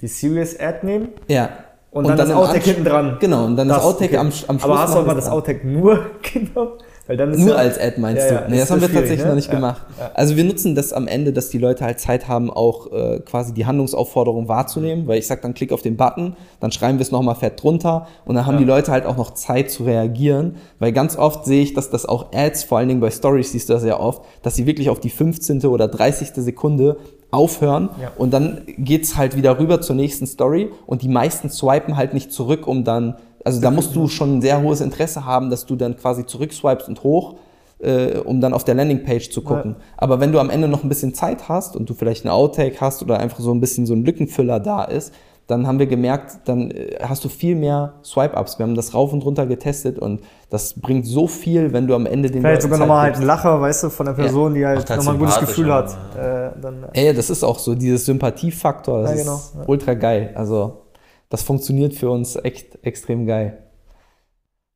[0.01, 1.09] die Serious Ad nehmen.
[1.27, 1.49] Ja.
[1.91, 3.17] Und, und dann, dann, das Outtake hinten dran.
[3.19, 4.17] Genau, und dann das, das Outtake okay.
[4.17, 4.63] am, am Schluss.
[4.63, 6.73] Aber hast du aber das Outtake nur genommen?
[7.07, 8.35] Weil dann Nur ja, als Ad meinst ja, du?
[8.35, 9.27] Ja, nee, das, haben wir tatsächlich ne?
[9.29, 9.81] noch nicht gemacht.
[10.13, 13.53] Also wir nutzen das am Ende, dass die Leute halt Zeit haben, auch äh, quasi
[13.53, 17.11] die Handlungsaufforderung wahrzunehmen, weil ich sag dann klick auf den Button, dann schreiben wir es
[17.11, 20.91] nochmal fett drunter und dann haben die Leute halt auch noch Zeit zu reagieren, weil
[20.91, 23.73] ganz oft sehe ich, dass das auch Ads, vor allen Dingen bei Stories siehst du
[23.73, 25.65] das sehr oft, dass sie wirklich auf die 15.
[25.65, 26.29] oder 30.
[26.35, 26.97] Sekunde
[27.31, 28.11] aufhören ja.
[28.17, 32.31] und dann geht's halt wieder rüber zur nächsten Story und die meisten swipen halt nicht
[32.31, 33.15] zurück, um dann
[33.47, 36.89] also da musst du schon ein sehr hohes Interesse haben, dass du dann quasi zurückswipest
[36.89, 37.35] und hoch,
[37.79, 39.77] äh, um dann auf der Landingpage zu gucken.
[39.79, 39.85] Ja.
[39.95, 42.75] Aber wenn du am Ende noch ein bisschen Zeit hast und du vielleicht eine Outtake
[42.81, 45.13] hast oder einfach so ein bisschen so ein Lückenfüller da ist,
[45.47, 48.59] dann haben wir gemerkt, dann äh, hast du viel mehr Swipe-Ups.
[48.59, 50.19] Wir haben das rauf und runter getestet und
[50.49, 53.61] das bringt so viel, wenn du am Ende den Vielleicht sogar nochmal halt einen Lacher,
[53.61, 54.75] weißt du, von der Person, ja.
[54.75, 55.91] die halt nochmal ein gutes Gefühl hat.
[56.17, 57.07] Äh, dann, äh.
[57.07, 59.35] Ey, das ist auch so, dieses Sympathiefaktor, das ja, genau.
[59.35, 60.31] ist ultra geil.
[60.35, 60.81] Also
[61.29, 63.63] das funktioniert für uns echt extrem geil.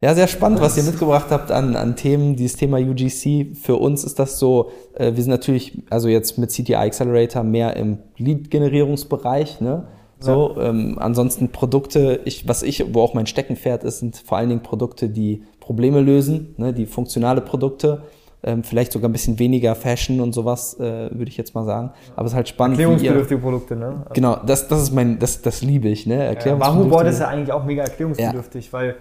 [0.03, 3.55] Ja, sehr spannend, was ihr mitgebracht habt an, an Themen, dieses Thema UGC.
[3.55, 7.75] Für uns ist das so, äh, wir sind natürlich, also jetzt mit CTI Accelerator mehr
[7.77, 9.87] im Lead-Generierungsbereich, ne?
[10.19, 10.69] So, ja.
[10.69, 14.61] ähm, ansonsten Produkte, ich, was ich, wo auch mein Steckenpferd ist, sind vor allen Dingen
[14.61, 18.03] Produkte, die Probleme lösen, ne, die funktionale Produkte.
[18.43, 21.91] Ähm, vielleicht sogar ein bisschen weniger Fashion und sowas, äh, würde ich jetzt mal sagen.
[22.15, 22.79] Aber es ist halt spannend.
[22.79, 24.05] Erklärungsbedürftige ihr, Produkte, ne?
[24.13, 26.15] Genau, das, das ist mein, das, das liebe ich, ne?
[26.15, 26.59] Erklärungsbedürftige.
[26.59, 28.73] Ja, Wahoo Board ist ja eigentlich auch mega erklärungsbedürftig, ja.
[28.73, 28.95] weil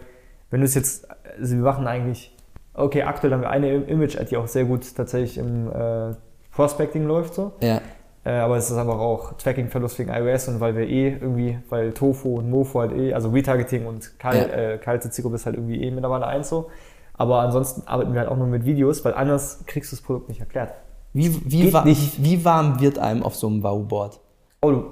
[0.50, 2.36] wenn du es jetzt, also wir machen eigentlich,
[2.74, 6.14] okay, aktuell haben wir eine Image-Ad, die auch sehr gut tatsächlich im äh,
[6.52, 7.52] Prospecting läuft so.
[7.62, 7.80] Ja.
[8.24, 11.92] Äh, aber es ist einfach auch Tracking-Verlust wegen iOS und weil wir eh irgendwie, weil
[11.92, 14.42] Tofu und Mofo halt eh, also Retargeting und kal ja.
[14.42, 16.68] äh, kalte Zielgruppe ist halt irgendwie eh mittlerweile eins so.
[17.20, 20.30] Aber ansonsten arbeiten wir halt auch nur mit Videos, weil anders kriegst du das Produkt
[20.30, 20.72] nicht erklärt.
[21.12, 22.24] Wie, wie, wa nicht.
[22.24, 24.18] wie warm wird einem auf so einem Wow-Board?
[24.62, 24.84] Oh,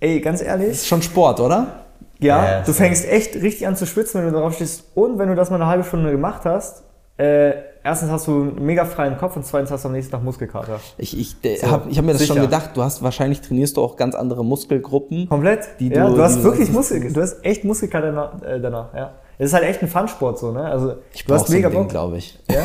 [0.00, 0.70] ey, ganz ehrlich.
[0.70, 1.84] Das ist schon Sport, oder?
[2.18, 4.82] Ja, ja du fängst echt richtig an zu schwitzen, wenn du darauf stehst.
[4.96, 6.82] Und wenn du das mal eine halbe Stunde gemacht hast,
[7.18, 7.52] äh,
[7.84, 10.80] erstens hast du einen mega freien Kopf und zweitens hast du am nächsten Tag Muskelkater.
[10.98, 12.34] Ich, ich, so, habe ich hab mir das sicher.
[12.34, 15.28] schon gedacht, du hast wahrscheinlich trainierst du auch ganz andere Muskelgruppen.
[15.28, 15.68] Komplett.
[15.78, 19.12] Die ja, du, du hast wirklich Muskel, du hast echt Muskelkater danach, äh, danach ja.
[19.38, 20.64] Es ist halt echt ein Fun-Sport so, ne?
[20.64, 22.38] Also ich du hast mega so Bock, glaube ich.
[22.50, 22.64] Ja.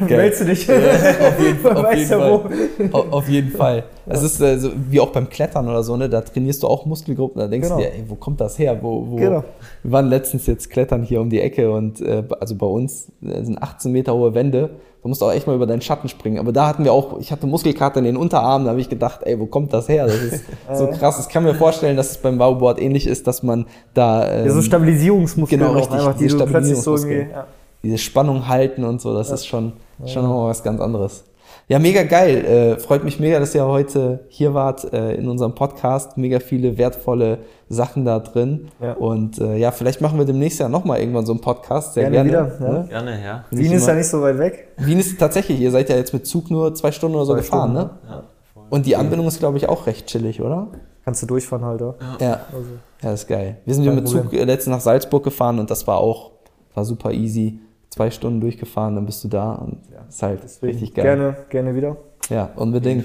[0.06, 0.66] Meldest du dich?
[0.72, 3.04] Ja, auf jeden, auf jeden Fall.
[3.10, 3.84] Auf jeden Fall.
[4.06, 6.08] Es ist äh, so, wie auch beim Klettern oder so, ne?
[6.08, 7.40] Da trainierst du auch Muskelgruppen.
[7.40, 7.80] Da denkst genau.
[7.80, 8.78] du dir, ey, wo kommt das her?
[8.80, 9.16] Wo, wo?
[9.16, 9.44] Genau.
[9.82, 13.42] Wir waren letztens jetzt klettern hier um die Ecke und äh, also bei uns äh,
[13.42, 14.70] sind 18 Meter hohe Wände
[15.02, 16.38] Du musst auch echt mal über deinen Schatten springen.
[16.38, 19.20] Aber da hatten wir auch, ich hatte Muskelkater in den Unterarmen, da habe ich gedacht,
[19.24, 20.06] ey, wo kommt das her?
[20.06, 20.44] Das ist
[20.74, 21.18] so krass.
[21.20, 24.30] Ich kann mir vorstellen, dass es beim Bauboard ähnlich ist, dass man da.
[24.30, 27.28] Ähm, ja, so Stabilisierungsmuskeln genau, richtig, einfach, die Stabilisierungsmuskeln.
[27.28, 27.46] So ja.
[27.82, 29.34] Diese Spannung halten und so, das ja.
[29.34, 29.72] ist schon,
[30.06, 31.24] schon nochmal was ganz anderes.
[31.68, 32.44] Ja, mega geil.
[32.44, 36.16] Äh, freut mich mega, dass ihr heute hier wart äh, in unserem Podcast.
[36.18, 37.38] Mega viele wertvolle
[37.68, 38.68] Sachen da drin.
[38.80, 38.92] Ja.
[38.94, 41.94] Und äh, ja, vielleicht machen wir demnächst ja nochmal irgendwann so einen Podcast.
[41.94, 42.30] Sehr gerne.
[42.30, 42.82] gerne wieder, ja.
[42.82, 43.44] Gerne, ja.
[43.50, 44.68] Wien ist ja nicht so weit weg.
[44.76, 47.40] Wien ist tatsächlich, ihr seid ja jetzt mit Zug nur zwei Stunden oder so zwei
[47.40, 48.10] gefahren, Stunden, ne?
[48.10, 48.22] Ja.
[48.68, 50.68] Und die Anbindung ist, glaube ich, auch recht chillig, oder?
[51.04, 51.94] Kannst du durchfahren halt, ja.
[52.20, 52.70] Ja, also.
[53.02, 53.58] ja das ist geil.
[53.64, 56.30] Wir sind ja mit Zug äh, letztens nach Salzburg gefahren und das war auch,
[56.74, 57.60] war super easy.
[57.92, 59.98] Zwei Stunden durchgefahren, dann bist du da und ja.
[60.08, 61.04] ist halt Deswegen richtig geil.
[61.04, 61.98] Gerne, gerne wieder.
[62.30, 63.04] Ja, unbedingt.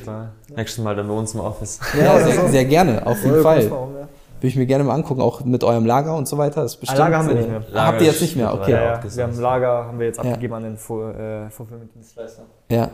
[0.56, 1.82] Nächstes Mal dann bei uns im Office.
[2.00, 3.70] Ja, sehr, sehr gerne, auf jeden Fall.
[3.70, 6.62] Würde ich mir gerne mal angucken, auch mit eurem Lager und so weiter.
[6.62, 7.64] Das ist bestimmt, Lager haben wir nicht mehr.
[7.70, 8.72] Lager habt ihr jetzt nicht mehr, okay.
[8.72, 9.04] Ja, ja.
[9.04, 12.44] Wir haben Lager, haben wir jetzt abgegeben an den äh, Fulfillment-Dienstleister.
[12.72, 12.90] Ja.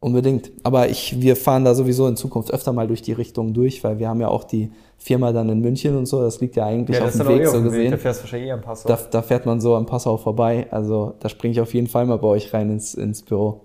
[0.00, 0.06] Ja.
[0.06, 0.50] Unbedingt.
[0.62, 3.98] Aber ich, wir fahren da sowieso in Zukunft öfter mal durch die Richtung durch, weil
[3.98, 6.22] wir haben ja auch die Firma dann in München und so.
[6.22, 7.90] Das liegt ja eigentlich ja, auf dem Weg, eh so gesehen.
[7.90, 8.88] Da fährst wahrscheinlich eh am Passau.
[8.88, 10.66] Da, da, fährt man so am Passau vorbei.
[10.70, 13.62] Also da springe ich auf jeden Fall mal bei euch rein ins, ins Büro.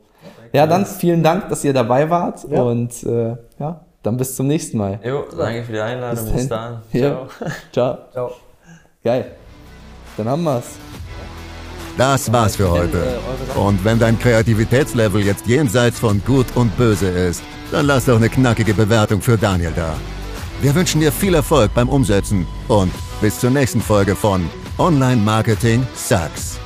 [0.54, 2.62] Ja, dann vielen Dank, dass ihr dabei wart ja.
[2.62, 5.00] und äh, ja, dann bis zum nächsten Mal.
[5.04, 6.26] Jo, danke für die Einladung.
[6.26, 6.82] Bis, bis dann.
[6.92, 7.28] Ciao.
[7.72, 7.98] Ciao.
[8.12, 8.32] Ciao.
[9.04, 9.32] Geil.
[10.18, 10.78] Dann haben wir's.
[11.98, 13.20] Das war's für heute.
[13.56, 18.30] Und wenn dein Kreativitätslevel jetzt jenseits von Gut und Böse ist, dann lass doch eine
[18.30, 19.96] knackige Bewertung für Daniel da.
[20.62, 22.91] Wir wünschen dir viel Erfolg beim Umsetzen und
[23.22, 26.62] bis zur nächsten Folge von Online Marketing Sucks.